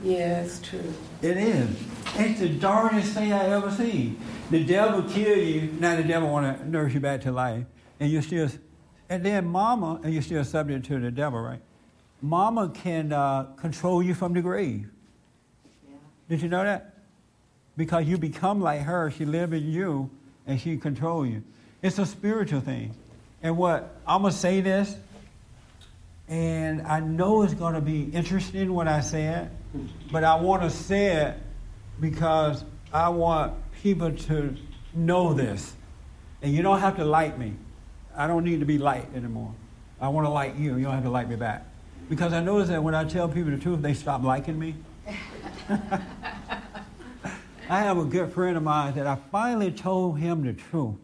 [0.02, 0.94] Yeah, it's true.
[1.22, 1.70] It is.
[2.16, 4.20] It's the darndest thing I ever seen.
[4.50, 7.66] The devil kill you, now the devil want to nurse you back to life,
[8.00, 8.50] and you're still,
[9.08, 11.62] and then Mama, and you're still subject to the devil, right?
[12.20, 14.90] Mama can uh, control you from the grave.
[15.88, 15.96] Yeah.
[16.30, 16.96] Did you know that?
[17.78, 20.10] Because you become like her, she live in you,
[20.48, 21.44] and she control you.
[21.84, 22.96] It's a spiritual thing.
[23.44, 24.96] And what I'm gonna say this,
[26.28, 29.48] and I know it's gonna be interesting when I say it,
[30.12, 31.36] but I want to say it
[32.02, 34.56] because I want people to
[34.94, 35.74] know this.
[36.42, 37.54] And you don't have to like me.
[38.16, 39.54] I don't need to be liked anymore.
[40.00, 40.78] I want to like you.
[40.78, 41.66] You don't have to like me back.
[42.10, 44.76] Because I notice that when I tell people the truth, they stop liking me.
[47.70, 50.96] I have a good friend of mine that I finally told him the truth.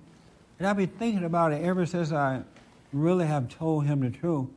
[0.58, 2.42] And I've been thinking about it ever since I
[2.92, 4.48] really have told him the truth.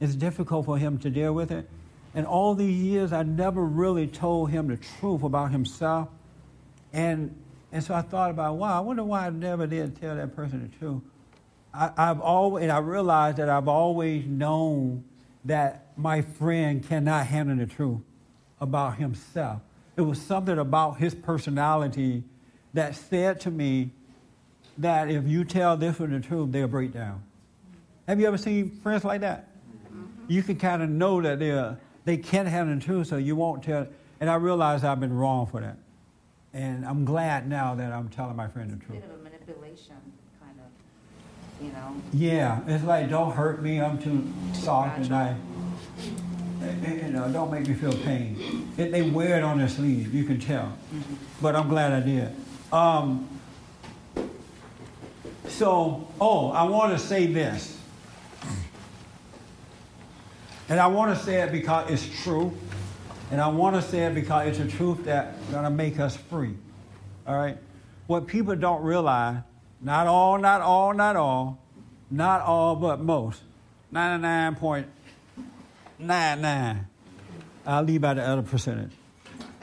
[0.00, 1.68] It's difficult for him to deal with it.
[2.14, 6.08] And all these years, I never really told him the truth about himself.
[6.92, 7.34] And,
[7.72, 10.70] and so I thought about, wow, I wonder why I never did tell that person
[10.70, 11.00] the truth.
[11.72, 15.04] I, I've always, and I realized that I've always known
[15.46, 18.00] that my friend cannot handle the truth
[18.60, 19.62] about himself.
[19.96, 22.24] It was something about his personality
[22.74, 23.90] that said to me
[24.78, 27.22] that if you tell this one the truth, they'll break down.
[28.06, 29.48] Have you ever seen friends like that?
[29.86, 30.04] Mm-hmm.
[30.28, 33.62] You can kind of know that they're, they can't handle the truth, so you won't
[33.62, 33.86] tell.
[34.20, 35.76] And I realized I've been wrong for that.
[36.54, 39.00] And I'm glad now that I'm telling my friend the truth.
[39.00, 39.96] Bit of a manipulation,
[40.38, 41.96] kind of, you know.
[42.12, 45.34] Yeah, it's like, don't hurt me, I'm too soft and I,
[46.62, 48.70] eh, eh, you know, don't make me feel pain.
[48.76, 50.76] It, they wear it on their sleeve, you can tell.
[50.94, 51.14] Mm-hmm.
[51.40, 52.36] But I'm glad I did.
[52.70, 53.28] Um,
[55.48, 57.78] so, oh, I want to say this.
[60.68, 62.52] And I want to say it because it's true.
[63.32, 66.14] And I want to say it because it's a truth that's going to make us
[66.14, 66.54] free.
[67.26, 67.56] All right?
[68.06, 69.38] What people don't realize,
[69.80, 71.58] not all, not all, not all,
[72.10, 73.40] not all, but most,
[73.90, 76.84] 99.99.
[77.64, 78.92] I'll leave out the other percentage.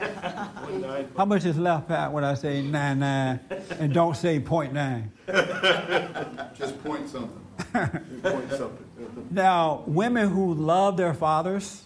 [0.00, 3.38] How much is left, Pat, when I say 99
[3.78, 6.54] and don't say 0.9?
[6.58, 7.40] Just point something.
[8.22, 8.84] Point something.
[9.30, 11.84] Now, women who love their fathers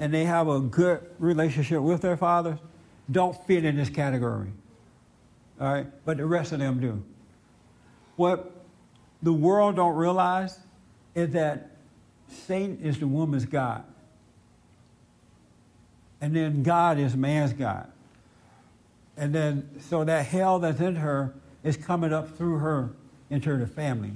[0.00, 2.58] and they have a good relationship with their fathers
[3.10, 4.48] don't fit in this category.
[5.60, 5.86] All right?
[6.04, 7.02] But the rest of them do.
[8.16, 8.52] What
[9.22, 10.58] the world don't realize
[11.14, 11.70] is that
[12.28, 13.84] Satan is the woman's God.
[16.20, 17.90] And then God is man's God.
[19.16, 21.34] And then, so that hell that's in her
[21.64, 22.90] is coming up through her
[23.30, 24.12] into the family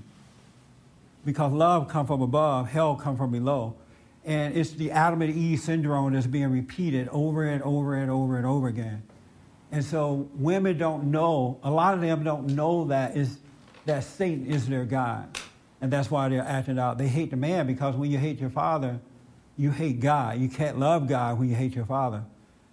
[1.24, 3.74] because love come from above, hell come from below.
[4.24, 8.36] And it's the Adam and Eve syndrome that's being repeated over and over and over
[8.36, 9.02] and over again.
[9.72, 13.38] And so women don't know, a lot of them don't know that is
[13.86, 15.38] that Satan is their God.
[15.80, 16.98] And that's why they're acting out.
[16.98, 19.00] They hate the man because when you hate your father,
[19.56, 20.38] you hate God.
[20.38, 22.22] You can't love God when you hate your father.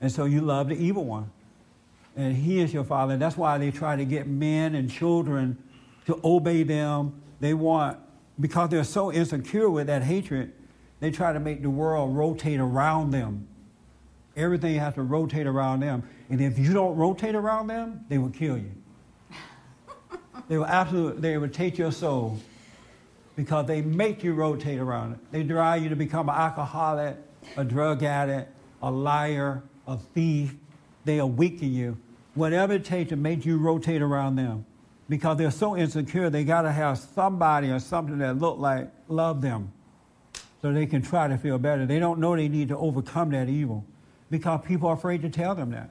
[0.01, 1.31] And so you love the evil one.
[2.15, 3.13] And he is your father.
[3.13, 5.57] And that's why they try to get men and children
[6.05, 7.21] to obey them.
[7.39, 7.97] They want,
[8.39, 10.53] because they're so insecure with that hatred,
[10.99, 13.47] they try to make the world rotate around them.
[14.35, 16.03] Everything has to rotate around them.
[16.29, 18.71] And if you don't rotate around them, they will kill you.
[20.47, 22.39] They will absolutely, they will take your soul
[23.35, 25.19] because they make you rotate around it.
[25.31, 27.17] They drive you to become an alcoholic,
[27.55, 30.55] a drug addict, a liar, a thief.
[31.05, 31.97] They awaken you.
[32.33, 34.65] Whatever it takes to make you rotate around them.
[35.07, 39.41] Because they're so insecure, they got to have somebody or something that look like love
[39.41, 39.71] them
[40.62, 41.86] so they can try to feel better.
[41.86, 43.86] They don't know they need to overcome that evil
[44.30, 45.89] because people are afraid to tell them that.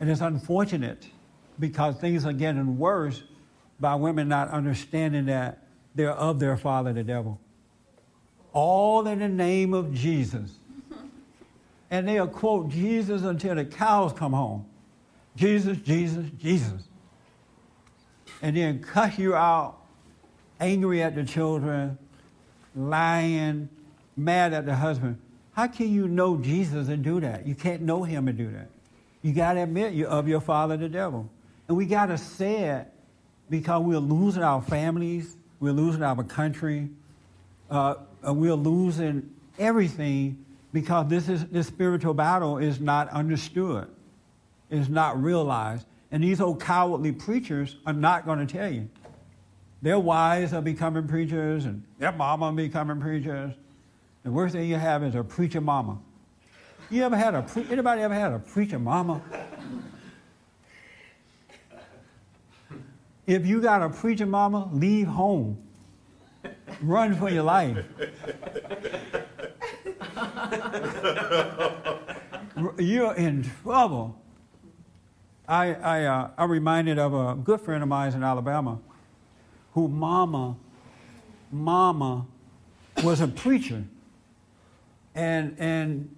[0.00, 1.06] And it's unfortunate
[1.58, 3.22] because things are getting worse
[3.78, 7.40] by women not understanding that they're of their father, the devil.
[8.52, 10.52] All in the name of Jesus.
[11.92, 14.64] And they'll quote Jesus until the cows come home.
[15.34, 16.84] Jesus, Jesus, Jesus.
[18.42, 19.76] And then cuss you out,
[20.60, 21.98] angry at the children,
[22.76, 23.68] lying,
[24.24, 25.18] mad at the husband.
[25.52, 27.46] How can you know Jesus and do that?
[27.46, 28.68] You can't know him and do that.
[29.22, 31.28] You got to admit you're of your father, the devil.
[31.68, 32.92] And we got to say it
[33.48, 36.88] because we're losing our families, we're losing our country,
[37.70, 43.88] uh, we're losing everything because this, is, this spiritual battle is not understood,
[44.70, 45.86] is not realized.
[46.12, 48.88] And these old cowardly preachers are not going to tell you.
[49.82, 53.54] Their wives are becoming preachers, and their mama becoming preachers.
[54.22, 55.98] The worst thing you have is a preacher mama.
[56.90, 59.22] You ever had a pre- anybody ever had a preacher mama?
[63.26, 65.56] If you got a preacher mama, leave home.
[66.82, 67.78] Run for your life.
[72.78, 74.20] You're in trouble.
[75.48, 78.78] I, I, uh, I'm reminded of a good friend of mine in Alabama
[79.72, 80.56] who mama,
[81.50, 82.26] mama
[83.02, 83.84] was a preacher.
[85.14, 86.14] And, and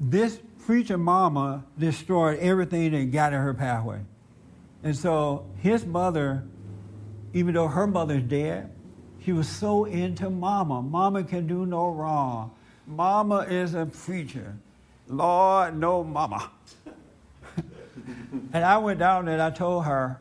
[0.00, 4.00] this preacher mama destroyed everything that got in her pathway.
[4.82, 6.44] And so his mother,
[7.32, 8.70] even though her mother's dead,
[9.24, 10.82] she was so into mama.
[10.82, 12.50] Mama can do no wrong.
[12.86, 14.56] Mama is a preacher.
[15.06, 16.50] Lord, no mama.
[18.52, 20.20] and I went down and I told her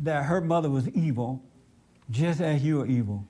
[0.00, 1.42] that her mother was evil,
[2.10, 3.24] just as you are evil.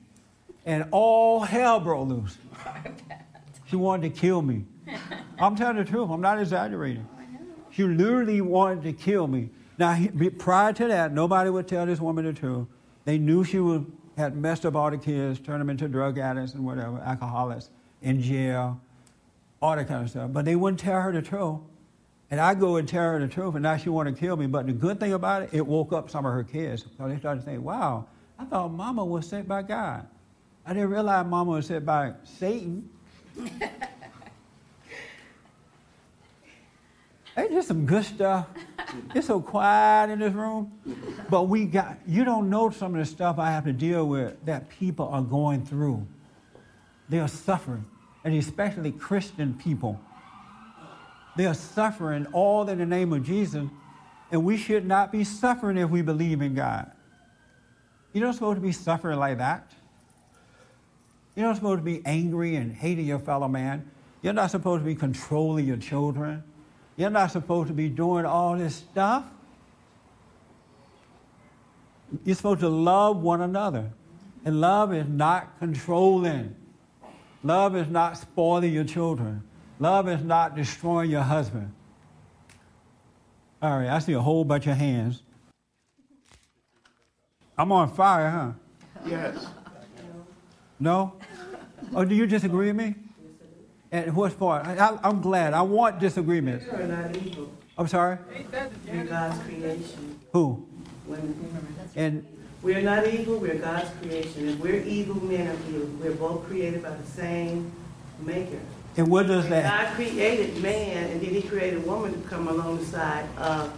[0.64, 2.38] And all hell broke loose.
[3.70, 4.64] She wanted to kill me.
[5.38, 6.10] I'm telling the truth.
[6.10, 7.06] I'm not exaggerating.
[7.14, 9.50] Oh, she literally wanted to kill me.
[9.78, 9.96] Now,
[10.38, 12.66] prior to that, nobody would tell this woman the truth.
[13.04, 16.54] They knew she would, had messed up all the kids, turned them into drug addicts
[16.54, 17.70] and whatever, alcoholics,
[18.02, 18.80] in jail,
[19.62, 20.32] all that kind of stuff.
[20.32, 21.60] But they wouldn't tell her the truth.
[22.30, 24.46] And I go and tell her the truth, and now she wanted to kill me.
[24.46, 26.84] But the good thing about it, it woke up some of her kids.
[26.98, 28.06] So they started saying, wow,
[28.38, 30.06] I thought mama was sent by God.
[30.66, 32.88] I didn't realize mama was sent by Satan.
[37.36, 38.46] Ain't just some good stuff.
[39.14, 40.72] It's so quiet in this room.
[41.28, 44.44] But we got, you don't know some of the stuff I have to deal with
[44.44, 46.06] that people are going through.
[47.08, 47.84] They are suffering,
[48.24, 50.00] and especially Christian people.
[51.36, 53.68] They are suffering all in the name of Jesus,
[54.30, 56.90] and we should not be suffering if we believe in God.
[58.12, 59.72] You're not supposed to be suffering like that.
[61.40, 63.90] You're not supposed to be angry and hating your fellow man.
[64.20, 66.44] You're not supposed to be controlling your children.
[66.98, 69.24] You're not supposed to be doing all this stuff.
[72.26, 73.90] You're supposed to love one another.
[74.44, 76.54] And love is not controlling.
[77.42, 79.42] Love is not spoiling your children.
[79.78, 81.72] Love is not destroying your husband.
[83.62, 85.22] All right, I see a whole bunch of hands.
[87.56, 88.52] I'm on fire, huh?
[89.06, 89.46] Yes.
[90.80, 91.12] No?
[91.94, 92.94] Or do you disagree with me?
[93.92, 94.66] And what's part?
[94.66, 95.52] I, I'm glad.
[95.52, 96.64] I want disagreements.
[96.64, 97.50] We are not evil.
[97.76, 98.18] I'm sorry?
[98.86, 100.20] We're God's creation.
[100.32, 100.66] Who?
[101.06, 101.66] Women.
[101.96, 102.26] And
[102.62, 104.48] We're not evil, we're God's creation.
[104.50, 105.86] If we're evil, men are evil.
[106.00, 107.72] We're both created by the same
[108.20, 108.60] maker.
[108.96, 109.86] and what does And that?
[109.86, 113.72] God created man, and then he created woman to come alongside of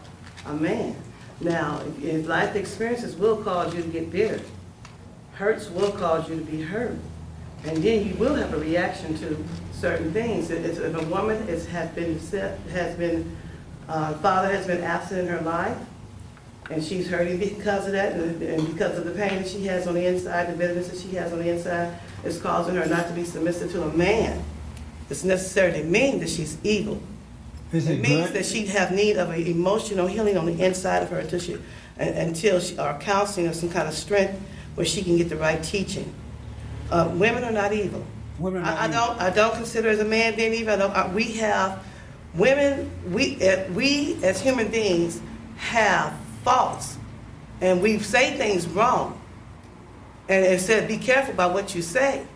[0.47, 0.97] a man.
[1.41, 4.41] Now, if- if life experiences will cause you to get bitter.
[5.35, 6.97] Hurts will cause you to be hurt.
[7.65, 9.37] And then you will have a reaction to
[9.73, 10.51] certain things.
[10.51, 13.37] If if a woman is, has been, set- has been,
[13.89, 15.77] uh, father has been absent in her life,
[16.71, 19.87] and she's hurting because of that, and and because of the pain that she has
[19.87, 23.07] on the inside, the bitterness that she has on the inside, is causing her not
[23.07, 24.43] to be submissive to a man.
[25.09, 27.01] doesn't necessarily mean that she's evil.
[27.73, 28.37] Is it It means good?
[28.37, 31.57] that she'd have need of an emotional healing on the inside of her until she,
[31.97, 34.35] until she, or counseling or some kind of strength
[34.75, 36.13] where she can get the right teaching.
[36.91, 38.05] Uh, women are not evil.
[38.39, 39.21] Women are not I, I don't.
[39.21, 40.75] I don't consider as a man being evil.
[40.75, 41.85] I don't, I, we have
[42.35, 42.91] women.
[43.13, 45.21] We uh, we as human beings
[45.57, 46.15] have
[46.45, 46.97] faults,
[47.61, 49.21] and we say things wrong.
[50.29, 52.27] And it said, "Be careful about what you say."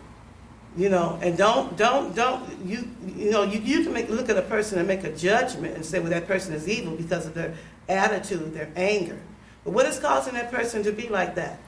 [0.76, 4.36] You know, and don't, don't, don't, you, you know, you, you can make, look at
[4.36, 7.32] a person and make a judgment and say, well, that person is evil because of
[7.32, 7.54] their
[7.88, 9.18] attitude, their anger.
[9.64, 11.58] But what is causing that person to be like that?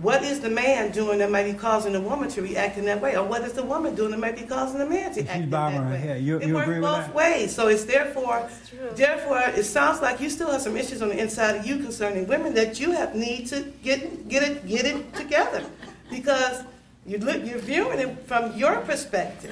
[0.00, 3.00] What is the man doing that might be causing the woman to react in that
[3.02, 3.16] way?
[3.16, 5.40] Or what is the woman doing that might be causing the man to She's act
[5.42, 5.96] in that her way?
[5.98, 6.22] head.
[6.22, 7.14] You- it you works agree with both that?
[7.14, 7.52] ways.
[7.54, 8.48] So it's therefore,
[8.94, 12.28] therefore, it sounds like you still have some issues on the inside of you concerning
[12.28, 15.64] women that you have need to get, get it, get it together.
[16.10, 16.62] Because
[17.04, 19.50] you look, you're viewing it from your perspective,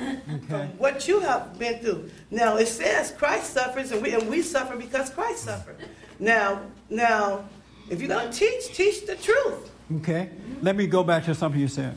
[0.48, 2.08] from what you have been through.
[2.30, 5.76] Now it says Christ suffers, and we and we suffer because Christ suffered.
[6.20, 7.46] Now, now,
[7.90, 9.70] if you're gonna teach, teach the truth.
[9.96, 10.30] Okay.
[10.62, 11.96] Let me go back to something you said.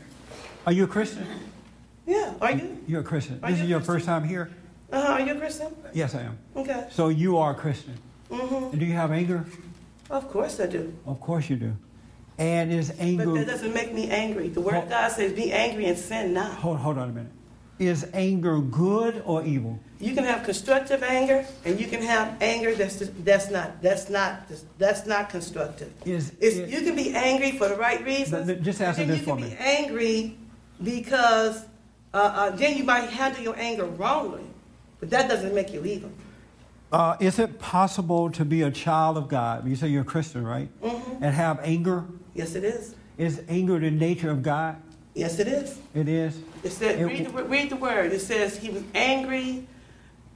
[0.66, 1.26] Are you a Christian?
[2.06, 2.78] Yeah, are you?
[2.88, 3.40] You're a Christian.
[3.44, 3.96] Are This you is your Christian?
[3.96, 4.50] first time here?
[4.92, 5.14] Uh huh.
[5.14, 5.68] Are you a Christian?
[5.94, 6.38] Yes, I am.
[6.56, 6.88] Okay.
[6.92, 7.96] So you are a Christian.
[8.30, 8.66] Mm-hmm.
[8.72, 9.46] And do you have anger?
[10.10, 10.94] Of course I do.
[11.06, 11.76] Of course you do.
[12.38, 13.26] And is anger.
[13.26, 14.50] But that doesn't make me angry.
[14.50, 17.32] The Word of God says, "Be angry and sin not." Hold, hold on a minute.
[17.80, 19.80] Is anger good or evil?
[20.00, 24.44] You can have constructive anger, and you can have anger that's that's not that's not
[24.78, 25.92] that's not constructive.
[26.06, 28.48] Is, is- you can be angry for the right reasons.
[28.66, 29.50] Just answer this you for can me.
[29.50, 30.38] be angry
[30.82, 31.66] because
[32.14, 34.44] uh, uh, then you might handle your anger wrongly,
[35.02, 36.12] but that doesn't make you evil.
[36.94, 39.68] uh, is it possible to be a child of God?
[39.68, 40.70] You say you're a Christian, right?
[40.82, 41.24] Mm-hmm.
[41.24, 42.06] And have anger?
[42.36, 42.96] Yes, it is.
[43.18, 44.78] Is anger the nature of God?
[45.14, 45.78] Yes, it is.
[45.94, 46.40] It is.
[46.64, 48.14] It said, It- read, the, read the word.
[48.14, 49.68] It says he was angry.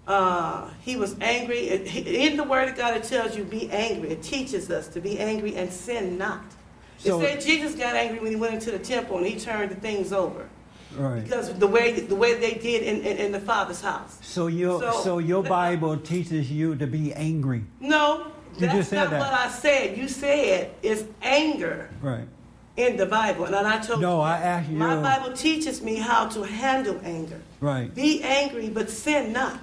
[0.07, 1.69] Uh, he was angry.
[1.69, 4.09] In the word of God, it tells you be angry.
[4.09, 6.43] It teaches us to be angry and sin not.
[6.97, 9.71] So- it said Jesus got angry when he went into the temple and he turned
[9.71, 10.47] the things over
[10.95, 11.23] Right.
[11.23, 14.19] because the way the way they did in, in, in the Father's house.
[14.21, 17.63] So your So- so, your Bible teaches you to be angry.
[17.79, 19.19] No, You that's just said not that.
[19.19, 19.97] what I said.
[19.97, 22.27] You said it's anger Right.
[22.77, 24.77] in the Bible, and I told No, you I asked you.
[24.77, 27.39] my Bible teaches me how to handle anger.
[27.59, 27.93] Right.
[27.93, 29.59] Be angry, but sin not.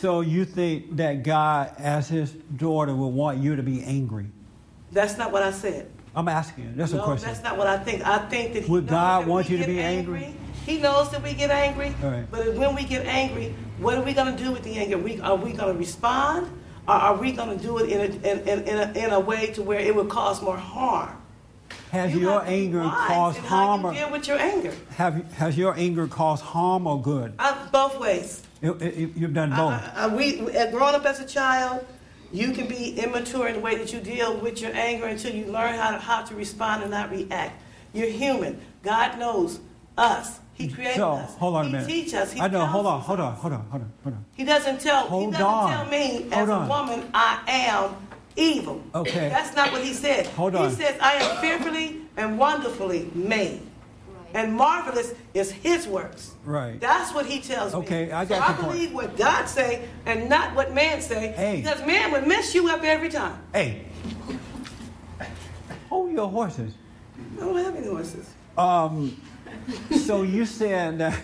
[0.00, 4.26] So you think that God, as His daughter, would want you to be angry?
[4.90, 5.90] That's not what I said.
[6.14, 6.64] I'm asking.
[6.64, 6.70] you.
[6.74, 7.28] That's a question.
[7.28, 8.04] that's not what I think.
[8.06, 10.34] I think that he Would God want you to be angry?
[10.66, 11.94] He knows that we get angry.
[12.02, 12.24] Right.
[12.30, 14.98] But when we get angry, what are we going to do with the anger?
[14.98, 16.48] We, are we going to respond,
[16.86, 19.20] or are we going to do it in a, in, in, in, a, in a
[19.20, 21.16] way to where it would cause more harm?
[21.90, 23.80] Has You your have to be anger caused harm?
[23.82, 24.72] How Or, you deal with your anger?
[24.96, 27.34] have has your anger caused harm or good?
[27.38, 28.42] I, both ways.
[28.62, 29.72] You- you- you've done both.
[29.72, 31.84] I, I, we, we- uh, growing up as a child,
[32.32, 35.46] you can be immature in the way that you deal with your anger until you
[35.46, 37.60] learn how to, how to respond and not react.
[37.92, 38.60] You're human.
[38.82, 39.60] God knows
[39.98, 40.38] us.
[40.54, 41.34] He created so us.
[41.36, 41.88] hold on he a minute.
[41.88, 42.32] teach us.
[42.32, 42.64] He I know.
[42.66, 43.00] Hold on.
[43.00, 43.34] Hold on.
[43.34, 43.60] Hold on.
[43.70, 43.92] Hold on.
[44.04, 44.24] Hold on.
[44.34, 45.06] He doesn't tell.
[45.08, 45.70] Hold he doesn't on.
[45.70, 47.96] tell me as Hold a woman I am
[48.36, 48.80] evil.
[48.94, 49.28] Okay.
[49.28, 50.26] That's not what he said.
[50.28, 50.68] Hold on.
[50.70, 53.60] He says I am fearfully and wonderfully made.
[54.34, 56.32] And marvelous is his works.
[56.44, 56.80] Right.
[56.80, 57.80] That's what he tells me.
[57.80, 58.72] Okay, I got so I point.
[58.72, 61.32] believe what God say and not what man say.
[61.32, 61.62] Hey.
[61.62, 63.38] Because man would mess you up every time.
[63.52, 63.86] Hey.
[65.88, 66.74] Hold your horses.
[67.36, 68.28] I don't have any horses.
[68.56, 69.20] Um,
[70.04, 71.20] so you said that.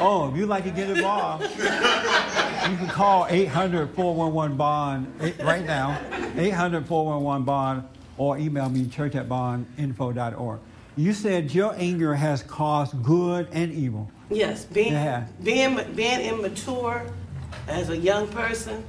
[0.00, 5.64] oh, if you'd like to get involved, you can call 800 411 Bond eh, right
[5.64, 6.00] now,
[6.36, 7.84] 800 411 Bond,
[8.16, 10.60] or email me church at bondinfo.org.
[10.96, 14.10] You said your anger has caused good and evil.
[14.30, 15.24] Yes, being Yeah.
[15.42, 17.02] being being immature
[17.66, 18.84] as a young person,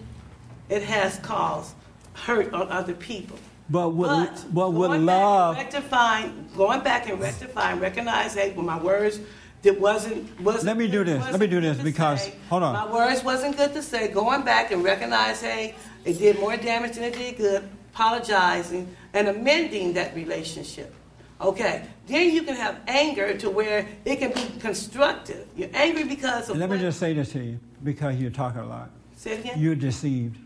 [0.70, 1.74] it has caused
[2.14, 3.38] hurt on other people.
[3.70, 8.78] But with, But but with love, rectifying, going back and rectifying, recognize, hey, well, my
[8.80, 9.20] words
[9.64, 10.66] that wasn't wasn't.
[10.66, 11.24] Let me do this.
[11.32, 12.34] Let me do this because- say.
[12.50, 12.74] hold on.
[12.74, 14.10] My words wasn't good to say.
[14.10, 15.74] Going back and recognize, hey,
[16.06, 17.68] it did more damage than it did good.
[17.96, 20.94] Apologizing and amending that relationship.
[21.40, 25.48] Okay, then you can have anger to where it can be constructive.
[25.56, 26.58] You're angry because of.
[26.58, 28.90] let me just say this to you because you're talking a lot.
[29.16, 29.60] say it again.
[29.62, 30.38] You're deceived.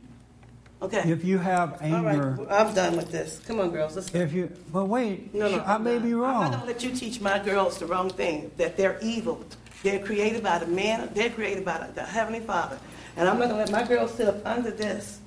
[0.79, 1.09] okay.
[1.11, 3.41] If you have anger, All right, I'm done with this.
[3.47, 3.95] Come on, girls.
[3.95, 4.19] Let's go.
[4.19, 6.03] if you, but wait, No, no, I I'm may not.
[6.03, 6.43] be wrong.
[6.43, 8.51] I'm not gonna let you teach my girls the wrong thing.
[8.57, 9.43] That they're evil.
[9.81, 11.09] They're created by the man.
[11.15, 12.77] They're created by the Heavenly Father.
[13.17, 15.19] And I'm not gonna let my girls sit up under this.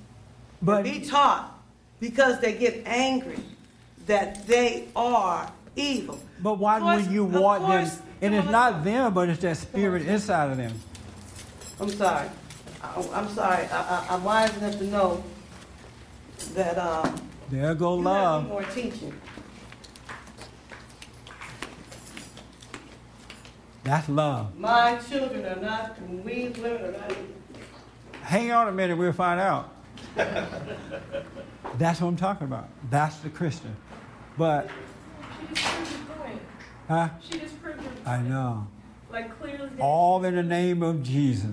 [0.61, 1.52] But be taught
[2.03, 3.39] because they get angry
[4.07, 6.19] that they are evil.
[6.41, 7.89] But why course- would you want them?
[8.21, 10.73] And it's not them, but it's that spirit inside of them.
[11.79, 12.29] I'm sorry.
[12.83, 13.65] I- I'm sorry.
[13.67, 15.23] I, I, I'm wise enough to know
[16.55, 17.15] that, um,
[17.49, 18.49] There go love.
[18.49, 19.13] more teaching.
[23.85, 24.57] That's love.
[24.59, 27.15] My children are not, we women are not.
[28.23, 29.73] Hang on a minute, we'll find out.
[31.77, 32.69] That's what I'm talking about.
[32.89, 33.75] That's the Christian.
[34.37, 34.69] But,
[35.39, 36.39] She just proved your point.
[36.87, 37.09] huh?
[37.21, 38.07] She just proved your point.
[38.07, 38.67] I know.
[39.11, 39.69] Like clearly.
[39.79, 41.49] All in the name of Jesus.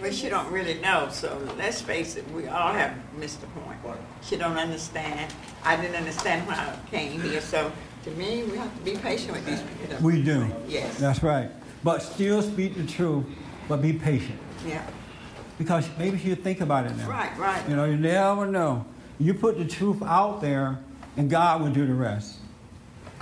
[0.00, 3.78] Well, she don't really know, so let's face it, we all have missed the point.
[3.84, 5.32] Or she don't understand.
[5.64, 7.72] I didn't understand when I came here, so
[8.04, 9.96] to me, we have to be patient with these people.
[10.00, 10.48] We do.
[10.68, 10.98] Yes.
[10.98, 11.50] That's right.
[11.82, 13.24] But still speak the truth,
[13.68, 14.38] but be patient.
[14.66, 14.86] Yeah,
[15.58, 17.08] Because maybe she'll think about it now.
[17.08, 17.68] right, right.
[17.68, 18.84] You know, you never know.
[19.20, 20.78] You put the truth out there,
[21.16, 22.36] and God will do the rest.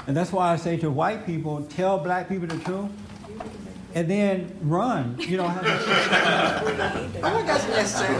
[0.06, 2.90] And that's why I say to white people, tell black people the truth,
[3.94, 5.16] and then run.
[5.18, 8.14] You don't have to, Oh, that's necessary.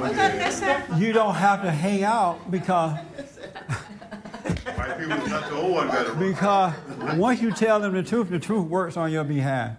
[0.00, 1.00] Was that necessary?
[1.02, 2.92] you don't have to hang out because
[4.76, 6.12] White people is not the old one better.
[6.14, 6.74] because
[7.16, 9.76] once you tell them the truth, the truth works on your behalf.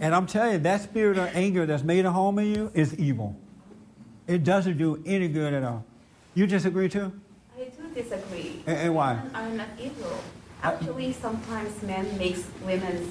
[0.00, 2.94] And I'm telling you, that spirit of anger that's made a home in you is
[2.98, 3.34] evil.
[4.26, 5.84] It doesn't do any good at all.
[6.38, 7.10] You disagree too?
[7.58, 8.62] I do disagree.
[8.64, 9.14] And, and why?
[9.14, 10.20] Men are not evil.
[10.62, 13.10] Actually, sometimes men makes women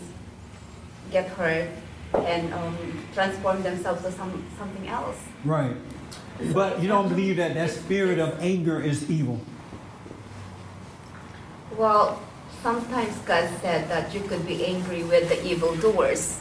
[1.11, 1.67] get hurt
[2.15, 2.77] and um,
[3.13, 5.19] transform themselves to some, something else.
[5.43, 5.75] Right.
[6.53, 9.41] But you don't believe that that spirit of anger is evil.
[11.75, 12.23] Well,
[12.63, 16.39] sometimes God said that you could be angry with the evildoers.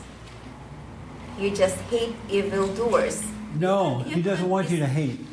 [1.36, 3.24] You just hate evildoers.
[3.58, 5.25] No, he doesn't want you to hate.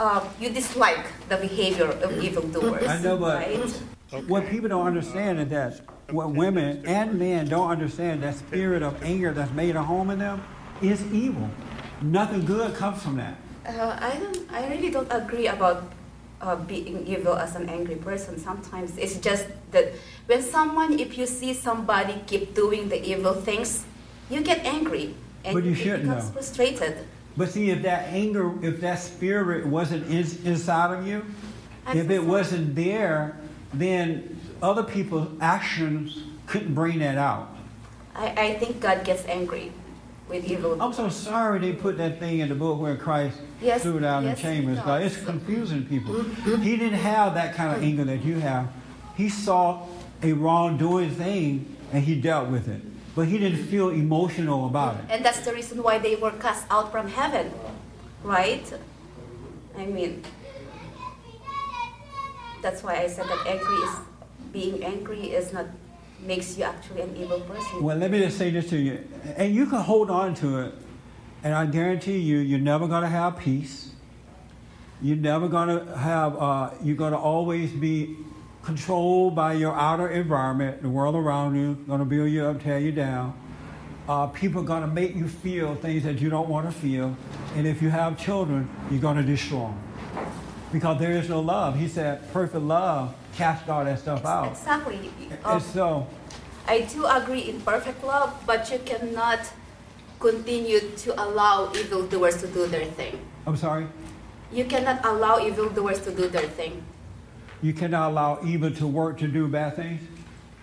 [0.00, 2.88] Uh, you dislike the behavior of evildoers.
[2.88, 4.24] I know, but right?
[4.32, 8.96] what people don't understand is that what women and men don't understand that spirit of
[9.02, 10.42] anger that's made a home in them
[10.80, 11.50] is evil.
[12.00, 13.36] Nothing good comes from that.
[13.66, 14.38] Uh, I don't.
[14.50, 15.92] I really don't agree about
[16.40, 18.38] uh, being evil as an angry person.
[18.38, 19.92] Sometimes it's just that
[20.24, 23.84] when someone, if you see somebody keep doing the evil things,
[24.30, 26.32] you get angry and But you you shouldn't, become though.
[26.40, 27.04] frustrated.
[27.40, 31.24] But see, if that anger, if that spirit wasn't in, inside of you,
[31.86, 33.40] I'm if it wasn't there,
[33.72, 37.56] then other people's actions couldn't bring that out.
[38.14, 39.72] I, I think God gets angry
[40.28, 40.82] with evil.
[40.82, 44.04] I'm so sorry they put that thing in the book where Christ Yes, threw it
[44.04, 44.78] out yes, in chambers.
[44.80, 46.22] God, it's confusing people.
[46.44, 48.70] he didn't have that kind of anger that you have.
[49.16, 49.86] He saw
[50.22, 52.82] a wrongdoing thing and he dealt with it.
[53.14, 55.04] But he didn't feel emotional about it.
[55.10, 57.52] And that's the reason why they were cast out from heaven,
[58.22, 58.72] right?
[59.76, 60.22] I mean,
[62.62, 63.96] that's why I said that angry is
[64.52, 65.66] being angry is not
[66.20, 67.82] makes you actually an evil person.
[67.82, 69.02] Well, let me just say this to you.
[69.36, 70.74] And you can hold on to it.
[71.42, 73.90] And I guarantee you, you're never going to have peace.
[75.00, 78.16] You're never going to have, uh, you're going to always be
[78.70, 82.78] controlled by your outer environment, the world around you, going to build you up, tear
[82.78, 83.34] you down.
[84.08, 87.16] Uh, people are going to make you feel things that you don't want to feel.
[87.56, 89.82] And if you have children, you're going to destroy them.
[90.72, 91.76] Because there is no love.
[91.76, 94.52] He said, perfect love casts all that stuff out.
[94.52, 95.10] Exactly.
[95.44, 96.06] Um, so,
[96.68, 99.40] I do agree in perfect love, but you cannot
[100.20, 103.18] continue to allow evildoers to do their thing.
[103.48, 103.88] I'm sorry?
[104.52, 106.84] You cannot allow evildoers to do their thing.
[107.62, 110.00] You cannot allow evil to work to do bad things?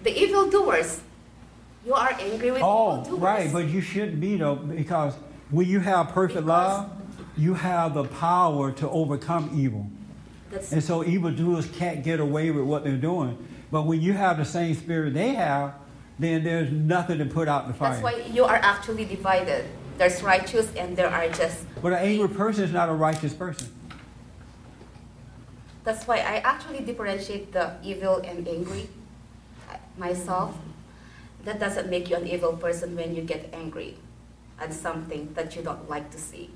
[0.03, 1.01] The evildoers,
[1.85, 3.19] you are angry with Oh, evildoers.
[3.21, 5.13] right, but you shouldn't be though, because
[5.51, 6.89] when you have perfect Because- love,
[7.37, 9.85] you have the power to overcome evil.
[10.49, 13.37] That's, And so evildoers can't get away with what they're doing.
[13.69, 15.73] But when you have the same spirit they have,
[16.17, 17.91] then there's nothing to put out the fire.
[17.91, 19.65] that's why you are actually divided.
[19.99, 21.65] There's righteous and there are just.
[21.81, 23.67] But an angry person is not a righteous person.
[25.87, 28.89] That's why I actually differentiate the evil and angry
[29.71, 30.53] uh, myself.
[31.45, 33.95] That doesn't make you an evil person when you get angry
[34.59, 36.49] at something that you don't like to see.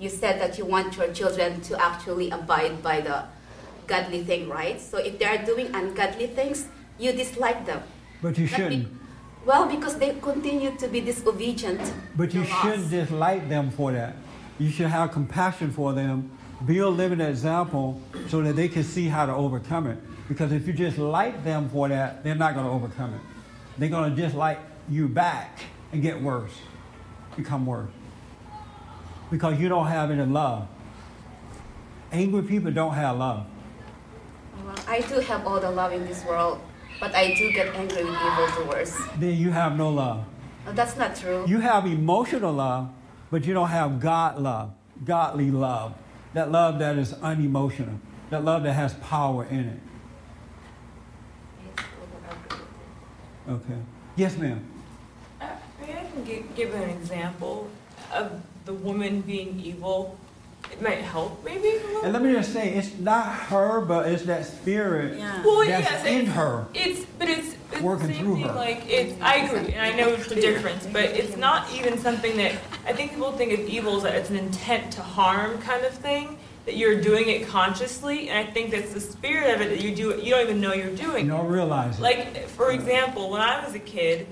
[0.00, 3.22] You said that you want your children to actually abide by the
[3.86, 4.80] godly thing, right?
[4.80, 6.66] So if they are doing ungodly things,
[6.98, 7.84] you dislike them.
[8.20, 8.88] But you Not be- shouldn't.
[9.46, 11.80] well, because they continue to be disobedient.
[12.16, 14.16] But you shouldn't dislike them for that.
[14.58, 16.32] You should have compassion for them,
[16.66, 19.98] be a living example so that they can see how to overcome it.
[20.28, 23.20] Because if you just like them for that, they're not going to overcome it.
[23.78, 24.58] They're going to just like
[24.88, 25.60] you back
[25.92, 26.52] and get worse,
[27.36, 27.90] become worse.
[29.30, 30.68] Because you don't have any love.
[32.12, 33.46] Angry people don't have love.
[34.64, 36.60] Well, I do have all the love in this world,
[37.00, 38.94] but I do get angry with evildoers.
[39.18, 40.24] Then you have no love.
[40.66, 41.44] Uh, That's not true.
[41.48, 42.90] You have emotional love,
[43.30, 44.72] but you don't have God love,
[45.04, 45.94] godly love.
[46.34, 47.98] That love that is unemotional,
[48.30, 49.78] that love that has power in it.
[53.48, 53.74] Okay.
[54.16, 54.64] Yes, ma'am.
[55.40, 55.46] Uh,
[55.80, 57.68] Maybe I can gi- give an example
[58.12, 60.16] of the woman being evil.
[60.70, 61.68] It might help, maybe.
[61.68, 65.42] a And let me just say, it's not her, but it's that spirit Yeah.
[65.44, 66.66] Well, that's yes, in it's- her.
[66.72, 68.54] It's, but it's, it's Working the same through thing, her.
[68.54, 72.36] Like it's, I agree, and I know it's the difference, but it's not even something
[72.36, 72.52] that
[72.86, 75.92] I think people think of evil as that it's an intent to harm kind of
[75.94, 76.38] thing.
[76.64, 79.92] That you're doing it consciously, and I think that's the spirit of it that you
[79.96, 80.10] do.
[80.10, 80.22] it.
[80.22, 81.24] You don't even know you're doing.
[81.26, 82.02] You don't realize it.
[82.02, 84.28] Like, for example, when I was a kid,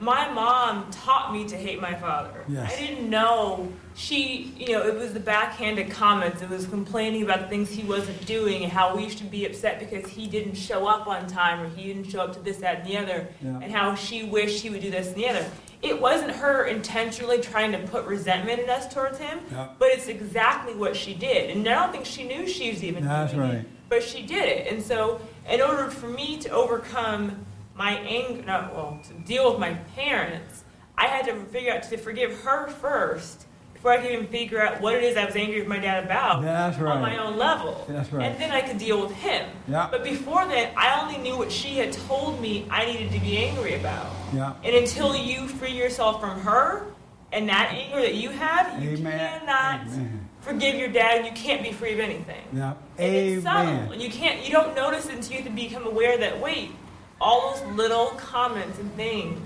[0.00, 2.42] my mom taught me to hate my father.
[2.48, 2.72] Yes.
[2.72, 3.70] I didn't know
[4.08, 6.40] she, you know, it was the backhanded comments.
[6.40, 9.80] It was complaining about the things he wasn't doing and how we should be upset
[9.80, 12.80] because he didn't show up on time or he didn't show up to this, that,
[12.82, 13.58] and the other, Yeah.
[13.60, 15.44] and how she wished he would do this and the other.
[15.82, 19.66] It wasn't her intentionally trying to put resentment in us towards him, Yeah.
[19.80, 21.50] but it's exactly what she did.
[21.50, 23.66] And I don't think she knew she was even That's doing it right.
[23.88, 24.72] but she did it.
[24.72, 25.20] And so,
[25.50, 27.44] in order for me to overcome
[27.74, 30.62] my anger, no, well, to deal with my parents,
[30.96, 33.46] I had to figure out to forgive her first
[33.78, 36.02] before I could even figure out what it is I was angry with my dad
[36.02, 37.86] about That's on my own level.
[37.88, 38.26] Right.
[38.26, 39.48] And then I could deal with him.
[39.68, 39.86] Yeah.
[39.88, 43.38] But before that, I only knew what she had told me I needed to be
[43.38, 44.10] angry about.
[44.34, 44.54] Yeah.
[44.64, 46.86] And until you free yourself from her
[47.30, 49.40] and that anger that you have, you Amen.
[49.40, 50.28] cannot Amen.
[50.40, 51.24] forgive your dad.
[51.24, 52.42] You can't be free of anything.
[52.52, 52.74] Yeah.
[52.98, 56.40] And it's subtle, and you can't, you don't notice it until you become aware that
[56.40, 56.72] wait,
[57.20, 59.38] all those little comments and things,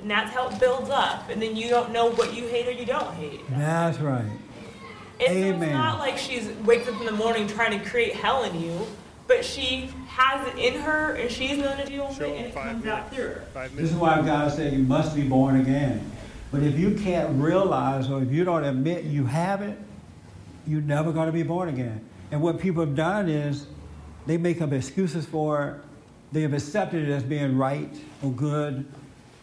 [0.00, 2.72] and that's how it builds up, and then you don't know what you hate or
[2.72, 3.40] you don't hate.
[3.50, 4.24] That's right.
[5.20, 8.44] And so it's not like she's wakes up in the morning trying to create hell
[8.44, 8.86] in you,
[9.26, 12.54] but she has it in her, and she's known to deal with it, and it
[12.54, 13.68] comes out through her.
[13.74, 16.10] This is why God said you must be born again.
[16.50, 19.78] But if you can't realize or if you don't admit you have it,
[20.66, 22.04] you're never going to be born again.
[22.32, 23.66] And what people have done is
[24.26, 25.74] they make up excuses for it.
[26.32, 27.92] They have accepted it as being right
[28.22, 28.84] or good.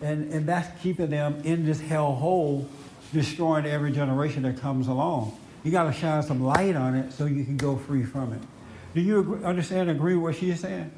[0.01, 2.67] And, and that's keeping them in this hell hole,
[3.13, 5.37] destroying every generation that comes along.
[5.63, 8.41] You got to shine some light on it so you can go free from it.
[8.93, 10.91] Do you agree, understand and agree with what she's saying?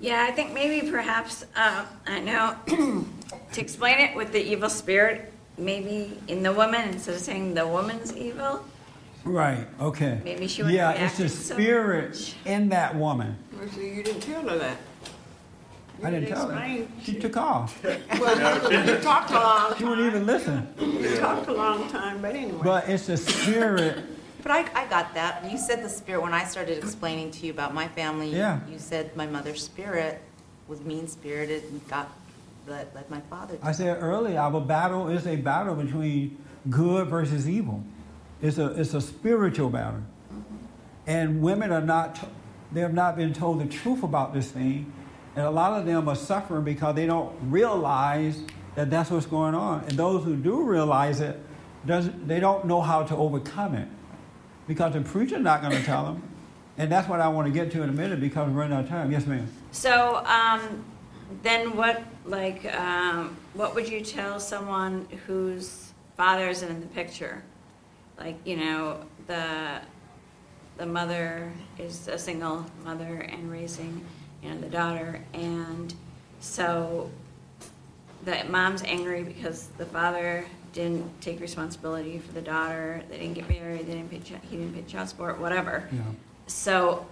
[0.00, 2.56] Yeah, I think maybe perhaps, uh, I know,
[3.52, 7.66] to explain it with the evil spirit, maybe in the woman, instead of saying the
[7.66, 8.64] woman's evil,
[9.24, 10.20] Right, okay.
[10.22, 13.36] Maybe she wouldn't Yeah, it's the reacted so spirit in that woman.
[13.58, 14.76] Well, see, you didn't tell her that.
[16.00, 16.52] You I didn't tell her.
[16.54, 16.92] explain.
[17.02, 17.82] She took off.
[18.20, 20.68] Well, you talked a long She wouldn't even listen.
[20.78, 22.60] You talked a long time, but anyway.
[22.62, 24.04] But it's the spirit.
[24.42, 25.50] But I, I got that.
[25.50, 28.60] You said the spirit, when I started explaining to you about my family, Yeah.
[28.70, 30.20] you said my mother's spirit
[30.68, 32.10] was mean-spirited and got,
[32.66, 33.56] let, let my father.
[33.62, 36.36] I said earlier, our battle is a battle between
[36.70, 37.82] good versus evil.
[38.42, 40.02] It's a, it's a spiritual battle.
[41.06, 42.26] And women are not, t-
[42.72, 44.92] they have not been told the truth about this thing.
[45.36, 48.40] And a lot of them are suffering because they don't realize
[48.74, 49.84] that that's what's going on.
[49.84, 51.40] And those who do realize it,
[51.84, 53.88] they don't know how to overcome it.
[54.66, 56.22] Because the preacher's not going to tell them.
[56.78, 58.84] And that's what I want to get to in a minute because we're running out
[58.84, 59.12] of time.
[59.12, 59.46] Yes, ma'am.
[59.70, 60.84] So, um,
[61.42, 67.42] then what, like, um, what would you tell someone whose father isn't in the picture?
[68.18, 69.80] Like, you know, the,
[70.76, 74.04] the mother is a single mother and raising,
[74.44, 75.94] you know, the daughter, and
[76.40, 77.10] so
[78.24, 83.48] the mom's angry because the father didn't take responsibility for the daughter, they didn't get
[83.48, 85.88] married, they didn't pay, chi- he didn't pay child support, whatever.
[85.92, 86.00] Yeah.
[86.46, 87.06] So,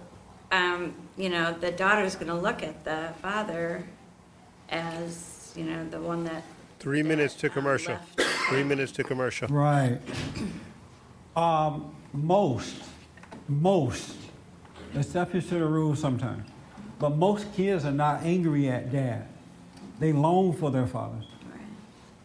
[0.51, 3.83] um, you know, the daughter's going to look at the father
[4.69, 6.43] as, you know, the one that.
[6.79, 7.93] Three minutes to commercial.
[7.93, 8.21] left.
[8.49, 9.47] Three minutes to commercial.
[9.47, 9.99] Right.
[11.35, 12.75] Um, most,
[13.47, 14.15] most,
[14.93, 16.47] exceptions to the rule sometimes,
[17.03, 19.27] but most kids are not angry at dad.
[19.99, 21.25] They long for their fathers.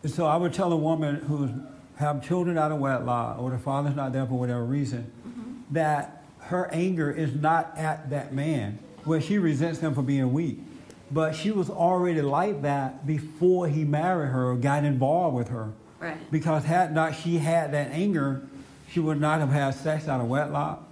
[0.04, 1.50] And so I would tell a woman who
[1.96, 5.74] have children out of wedlock or the father's not there for whatever reason, mm-hmm.
[5.74, 10.60] that her anger is not at that man, where she resents him for being weak.
[11.10, 15.72] But she was already like that before he married her or got involved with her.
[15.98, 16.30] Right.
[16.30, 18.46] Because had not she had that anger,
[18.92, 20.84] she would not have had sex out of wedlock.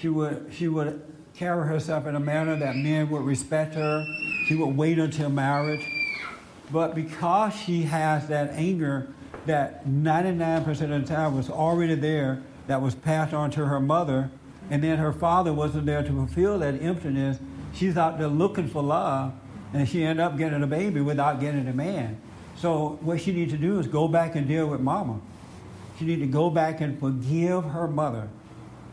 [0.00, 4.06] She would she would carry herself in a manner that men would respect her.
[4.46, 5.84] She would wait until marriage.
[6.70, 9.08] But because she has that anger
[9.46, 14.30] that 99% of the time was already there, that was passed on to her mother,
[14.70, 17.38] and then her father wasn't there to fulfill that emptiness,
[17.74, 19.34] she's out there looking for love,
[19.72, 22.20] and she ended up getting a baby without getting a man.
[22.56, 25.20] So what she needs to do is go back and deal with mama.
[25.98, 28.28] She need to go back and forgive her mother,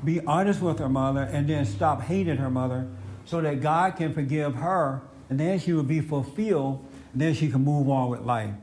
[0.03, 2.87] be honest with her mother, and then stop hating her mother,
[3.25, 6.83] so that God can forgive her, and then she will be fulfilled,
[7.13, 8.53] and then she can move on with life.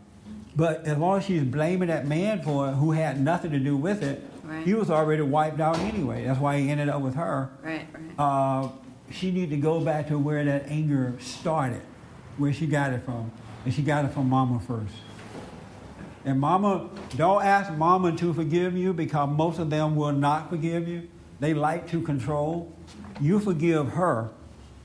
[0.57, 3.77] But as long as she's blaming that man for it, who had nothing to do
[3.77, 4.65] with it, Right.
[4.67, 6.25] he was already wiped out anyway.
[6.25, 7.51] That's why he ended up with her.
[7.63, 8.03] Right, right.
[8.19, 8.69] Uh,
[9.11, 11.83] she need to go back to where that anger started,
[12.39, 13.31] where she got it from,
[13.65, 14.95] and she got it from Mama first.
[16.25, 20.89] And Mama, don't ask Mama to forgive you because most of them will not forgive
[20.89, 21.09] you.
[21.41, 22.73] They like to control.
[23.21, 24.31] You forgive her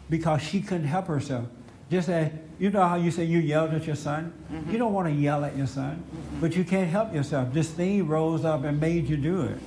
[0.10, 1.46] because she couldn't help herself.
[1.90, 4.32] Just as you know how you say you yelled at your son.
[4.52, 4.72] Mm-hmm.
[4.72, 6.40] You don't want to yell at your son, mm-hmm.
[6.40, 7.54] but you can't help yourself.
[7.54, 9.58] This thing rose up and made you do it,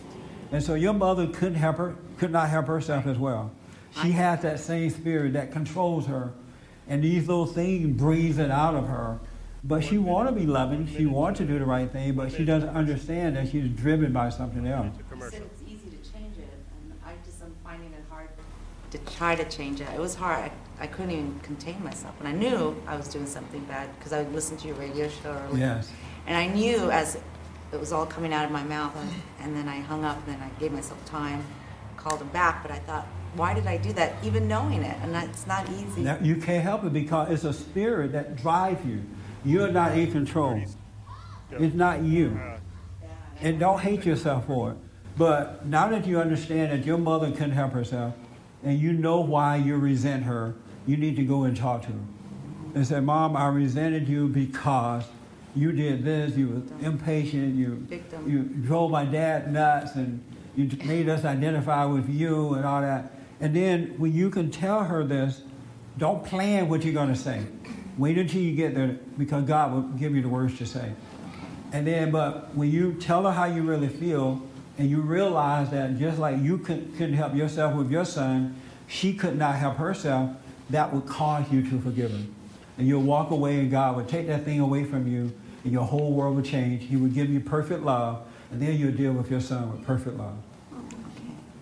[0.53, 3.51] and so your mother couldn't help her, could not help herself as well.
[4.03, 6.32] She has that same spirit that controls her,
[6.89, 9.18] and these little things breathes it out of her.
[9.64, 10.87] But she want to be loving.
[10.87, 14.30] She wants to do the right thing, but she doesn't understand that she's driven by
[14.30, 14.95] something else.
[15.18, 16.49] said it's easy to change it,
[16.82, 18.28] and I just am finding it hard
[18.97, 19.88] to try to change it.
[19.94, 20.38] It was hard.
[20.38, 24.12] I, I couldn't even contain myself, and I knew I was doing something bad because
[24.12, 25.59] I would listen to your radio show earlier.
[25.59, 25.90] Yes.
[26.26, 27.18] And I knew as
[27.72, 28.94] it was all coming out of my mouth,
[29.40, 31.44] and, then I hung up, and then I gave myself time,
[31.97, 34.97] called him back, but I thought, why did I do that, even knowing it?
[35.03, 36.03] And that's not easy.
[36.03, 39.03] Now, you can't help it because it's a spirit that drives you.
[39.44, 40.62] You're not in control.
[41.51, 42.40] It's not you.
[43.40, 44.76] And don't hate yourself for it.
[45.18, 48.14] But now that you understand that your mother couldn't help herself,
[48.66, 50.56] and you know why you resent her,
[50.86, 51.98] you need to go and talk to her.
[52.74, 55.04] And say, Mom, I resented you because
[55.54, 58.28] you did this, you were impatient, you, Victim.
[58.28, 60.20] you drove my dad nuts, and
[60.56, 63.12] you made us identify with you and all that.
[63.40, 65.42] And then when you can tell her this,
[65.96, 67.46] don't plan what you're going to say.
[67.96, 70.92] Wait until you get there because God will give you the words to say.
[71.72, 74.42] And then, but when you tell her how you really feel,
[74.78, 79.14] and you realize that just like you could, couldn't help yourself with your son, she
[79.14, 80.30] could not help herself,
[80.70, 82.22] that would cause you to forgive her.
[82.78, 85.32] And you'll walk away, and God would take that thing away from you,
[85.64, 86.84] and your whole world would change.
[86.84, 90.16] He would give you perfect love, and then you'll deal with your son with perfect
[90.18, 90.36] love.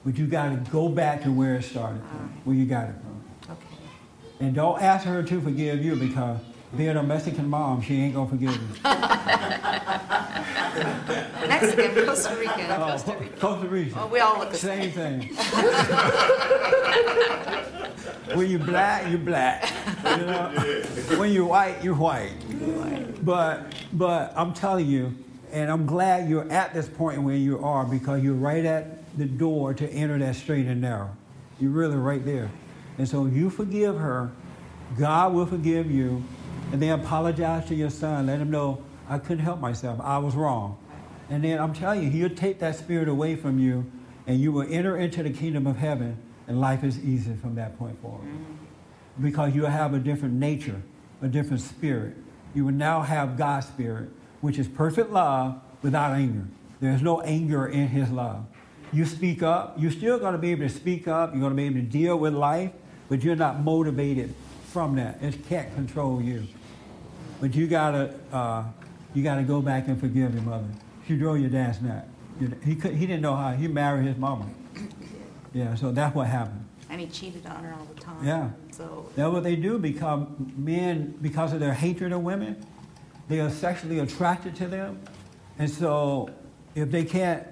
[0.04, 2.96] But you got to go back to where it started from, where you got it
[2.96, 3.54] from.
[3.54, 3.76] Okay.
[4.40, 6.40] And don't ask her to forgive you because
[6.76, 8.58] being a Mexican mom, she ain't gonna forgive me.
[11.48, 12.70] Mexican, Costa Rican.
[12.70, 12.96] Oh,
[13.38, 14.00] Costa Rica.
[14.00, 15.34] Oh, we all look the Same thing.
[18.36, 19.70] when you black, you black.
[20.04, 20.50] You know?
[21.18, 22.32] When you white, you white.
[23.24, 25.14] But but I'm telling you,
[25.52, 29.26] and I'm glad you're at this point where you are because you're right at the
[29.26, 31.10] door to enter that straight and narrow.
[31.60, 32.50] You're really right there.
[32.98, 34.30] And so if you forgive her,
[34.98, 36.22] God will forgive you,
[36.74, 38.26] and then apologize to your son.
[38.26, 40.00] Let him know I couldn't help myself.
[40.02, 40.76] I was wrong.
[41.30, 43.88] And then I'm telling you, he'll take that spirit away from you,
[44.26, 46.18] and you will enter into the kingdom of heaven,
[46.48, 48.26] and life is easy from that point forward.
[49.22, 50.82] Because you have a different nature,
[51.22, 52.16] a different spirit.
[52.56, 54.08] You will now have God's spirit,
[54.40, 56.48] which is perfect love without anger.
[56.80, 58.46] There's no anger in his love.
[58.92, 61.56] You speak up, you're still going to be able to speak up, you're going to
[61.56, 62.72] be able to deal with life,
[63.08, 64.34] but you're not motivated
[64.72, 65.22] from that.
[65.22, 66.48] It can't control you.
[67.44, 68.64] But you gotta, uh,
[69.12, 70.66] you gotta go back and forgive your mother.
[71.06, 72.08] She drove your dad's nut.
[72.64, 73.52] He could, he didn't know how.
[73.52, 74.48] He married his mama.
[75.52, 76.64] Yeah, so that's what happened.
[76.88, 78.26] And he cheated on her all the time.
[78.26, 78.48] Yeah.
[78.72, 82.66] So, That's what they do Become men, because of their hatred of women,
[83.28, 84.98] they are sexually attracted to them.
[85.58, 86.30] And so
[86.74, 87.46] if they can't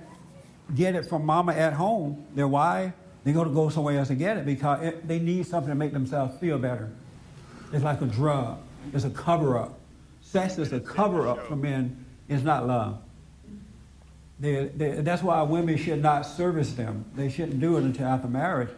[0.74, 4.14] get it from mama at home, their wife, they're going to go somewhere else to
[4.14, 6.90] get it because it, they need something to make themselves feel better.
[7.74, 8.58] It's like a drug.
[8.94, 9.78] It's a cover up.
[10.32, 12.06] Sex is a cover up for men.
[12.26, 13.02] It's not love.
[14.40, 17.04] They, they, that's why women should not service them.
[17.14, 18.70] They shouldn't do it until after marriage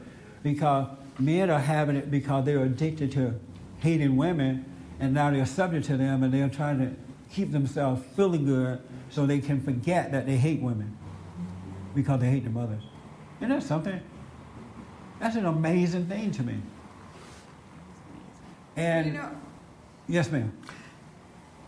[0.43, 3.39] because men are having it because they're addicted to
[3.79, 4.65] hating women
[4.99, 6.93] and now they're subject to them and they're trying to
[7.33, 10.97] keep themselves feeling good so they can forget that they hate women
[11.95, 12.83] because they hate their mothers.
[13.39, 14.01] Isn't that something?
[15.21, 16.57] That's an amazing thing to me.
[18.75, 19.31] And You know,
[20.09, 20.53] yes, ma'am.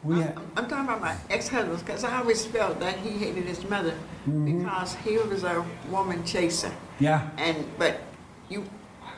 [0.06, 3.68] We I'm I'm talking about my ex-husband, because I always felt that he hated his
[3.68, 3.94] mother
[4.26, 4.58] mm-hmm.
[4.58, 6.72] because he was a woman chaser.
[7.00, 7.28] yeah.
[7.38, 8.00] And, but
[8.48, 8.64] you,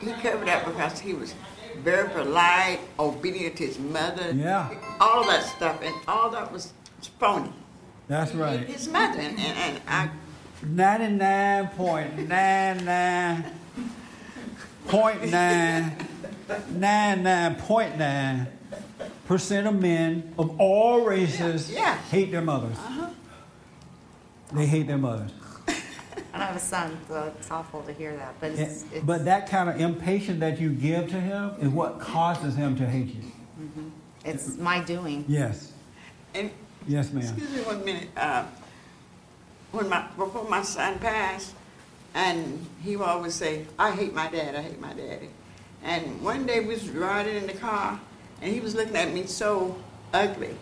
[0.01, 1.35] he covered up because he was
[1.83, 4.31] very polite, obedient to his mother.
[4.33, 4.73] Yeah.
[4.99, 6.73] All that stuff, and all that was
[7.19, 7.53] phony.
[8.07, 8.61] That's right.
[8.61, 10.09] His mother, and, and, and I,
[10.61, 13.45] Ninety-nine point nine nine
[14.89, 15.95] point nine
[16.71, 18.47] nine nine point nine
[19.25, 21.97] percent of men of all races Yeah, yeah.
[21.97, 22.77] hate their mothers.
[22.77, 23.09] Uh-huh.
[24.53, 25.31] They hate their mothers.
[25.67, 25.73] I
[26.33, 29.03] don't have a son, so it's awful to hear that, but And- it's, it's.
[29.05, 32.85] but that kind of impatience that you give to him is what causes him to
[32.87, 33.23] hate you.
[33.61, 33.91] Mhm.
[34.25, 35.25] It's my doing.
[35.27, 35.71] Yes.
[36.33, 36.51] And
[36.87, 37.23] Yes, ma'am.
[37.23, 38.09] Excuse me one minute.
[38.17, 38.45] Uh,
[39.71, 41.53] when my before my son passed,
[42.15, 44.55] and he would always say, "I hate my dad.
[44.55, 45.29] I hate my daddy."
[45.83, 47.99] And one day we was riding in the car,
[48.41, 49.77] and he was looking at me so
[50.13, 50.55] ugly,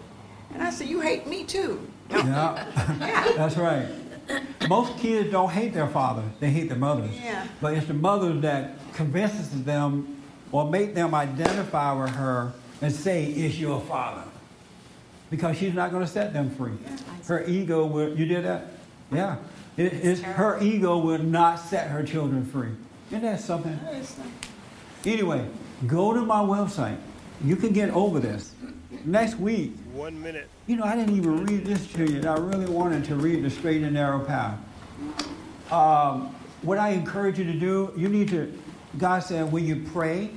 [0.53, 2.65] and I said, "You hate me too." Yeah,
[2.99, 3.31] Yeah.
[3.35, 3.85] that's right.
[4.69, 7.11] Most kids don't hate their father, they hate their mothers.
[7.15, 7.47] Yeah.
[7.61, 10.21] But it's the mothers that convinces them
[10.51, 14.23] or make them identify with her and say, "It's your father,"
[15.29, 16.73] because she's not going to set them free.
[16.83, 16.97] Yeah.
[17.27, 18.17] Her ego will.
[18.17, 18.67] You did that?
[19.11, 19.37] Yeah.
[19.77, 22.69] It, it's, her ego will not set her children free.
[23.09, 23.79] Isn't that something?
[25.05, 25.47] Anyway,
[25.85, 26.97] go to my website.
[27.43, 28.53] You can get over this.
[29.05, 30.49] Next week, One minute.
[30.65, 33.49] you know, I didn't even read this to you, I really wanted to read the
[33.49, 34.57] straight and narrow path.
[35.71, 38.57] Um, what I encourage you to do, you need to,
[38.97, 40.31] God said, when you pray,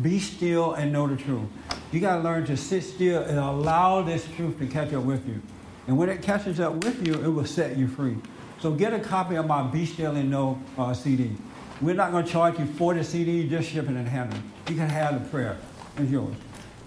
[0.00, 1.48] be still and know the truth.
[1.92, 5.26] You got to learn to sit still and allow this truth to catch up with
[5.28, 5.40] you.
[5.86, 8.16] And when it catches up with you, it will set you free.
[8.60, 11.32] So get a copy of my Be Still and Know uh, CD.
[11.80, 14.42] We're not going to charge you for the CD, just shipping and handling.
[14.68, 15.56] You can have the prayer.
[15.98, 16.34] It's yours.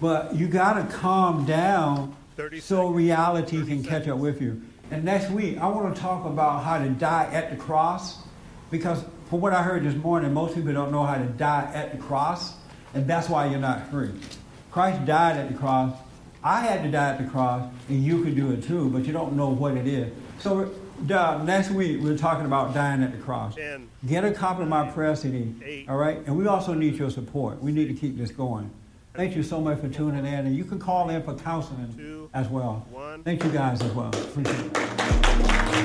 [0.00, 2.16] But you got to calm down
[2.60, 4.62] so reality can catch up with you.
[4.90, 8.18] And next week, I want to talk about how to die at the cross.
[8.70, 11.92] Because from what I heard this morning, most people don't know how to die at
[11.92, 12.54] the cross.
[12.94, 14.10] And that's why you're not free.
[14.70, 15.96] Christ died at the cross.
[16.42, 19.12] I had to die at the cross, and you could do it too, but you
[19.12, 20.12] don't know what it is.
[20.40, 20.72] So
[21.10, 23.54] uh, next week, we're talking about dying at the cross.
[23.54, 26.18] 10, Get a copy of my prayer CD, all right?
[26.26, 27.62] And we also need your support.
[27.62, 28.70] We need to keep this going.
[29.14, 32.30] Thank you so much for tuning in, and you can call in for counseling Two.
[32.32, 32.86] as well.
[32.90, 33.22] one.
[33.22, 34.08] Thank you guys as well.
[34.08, 35.82] Appreciate it.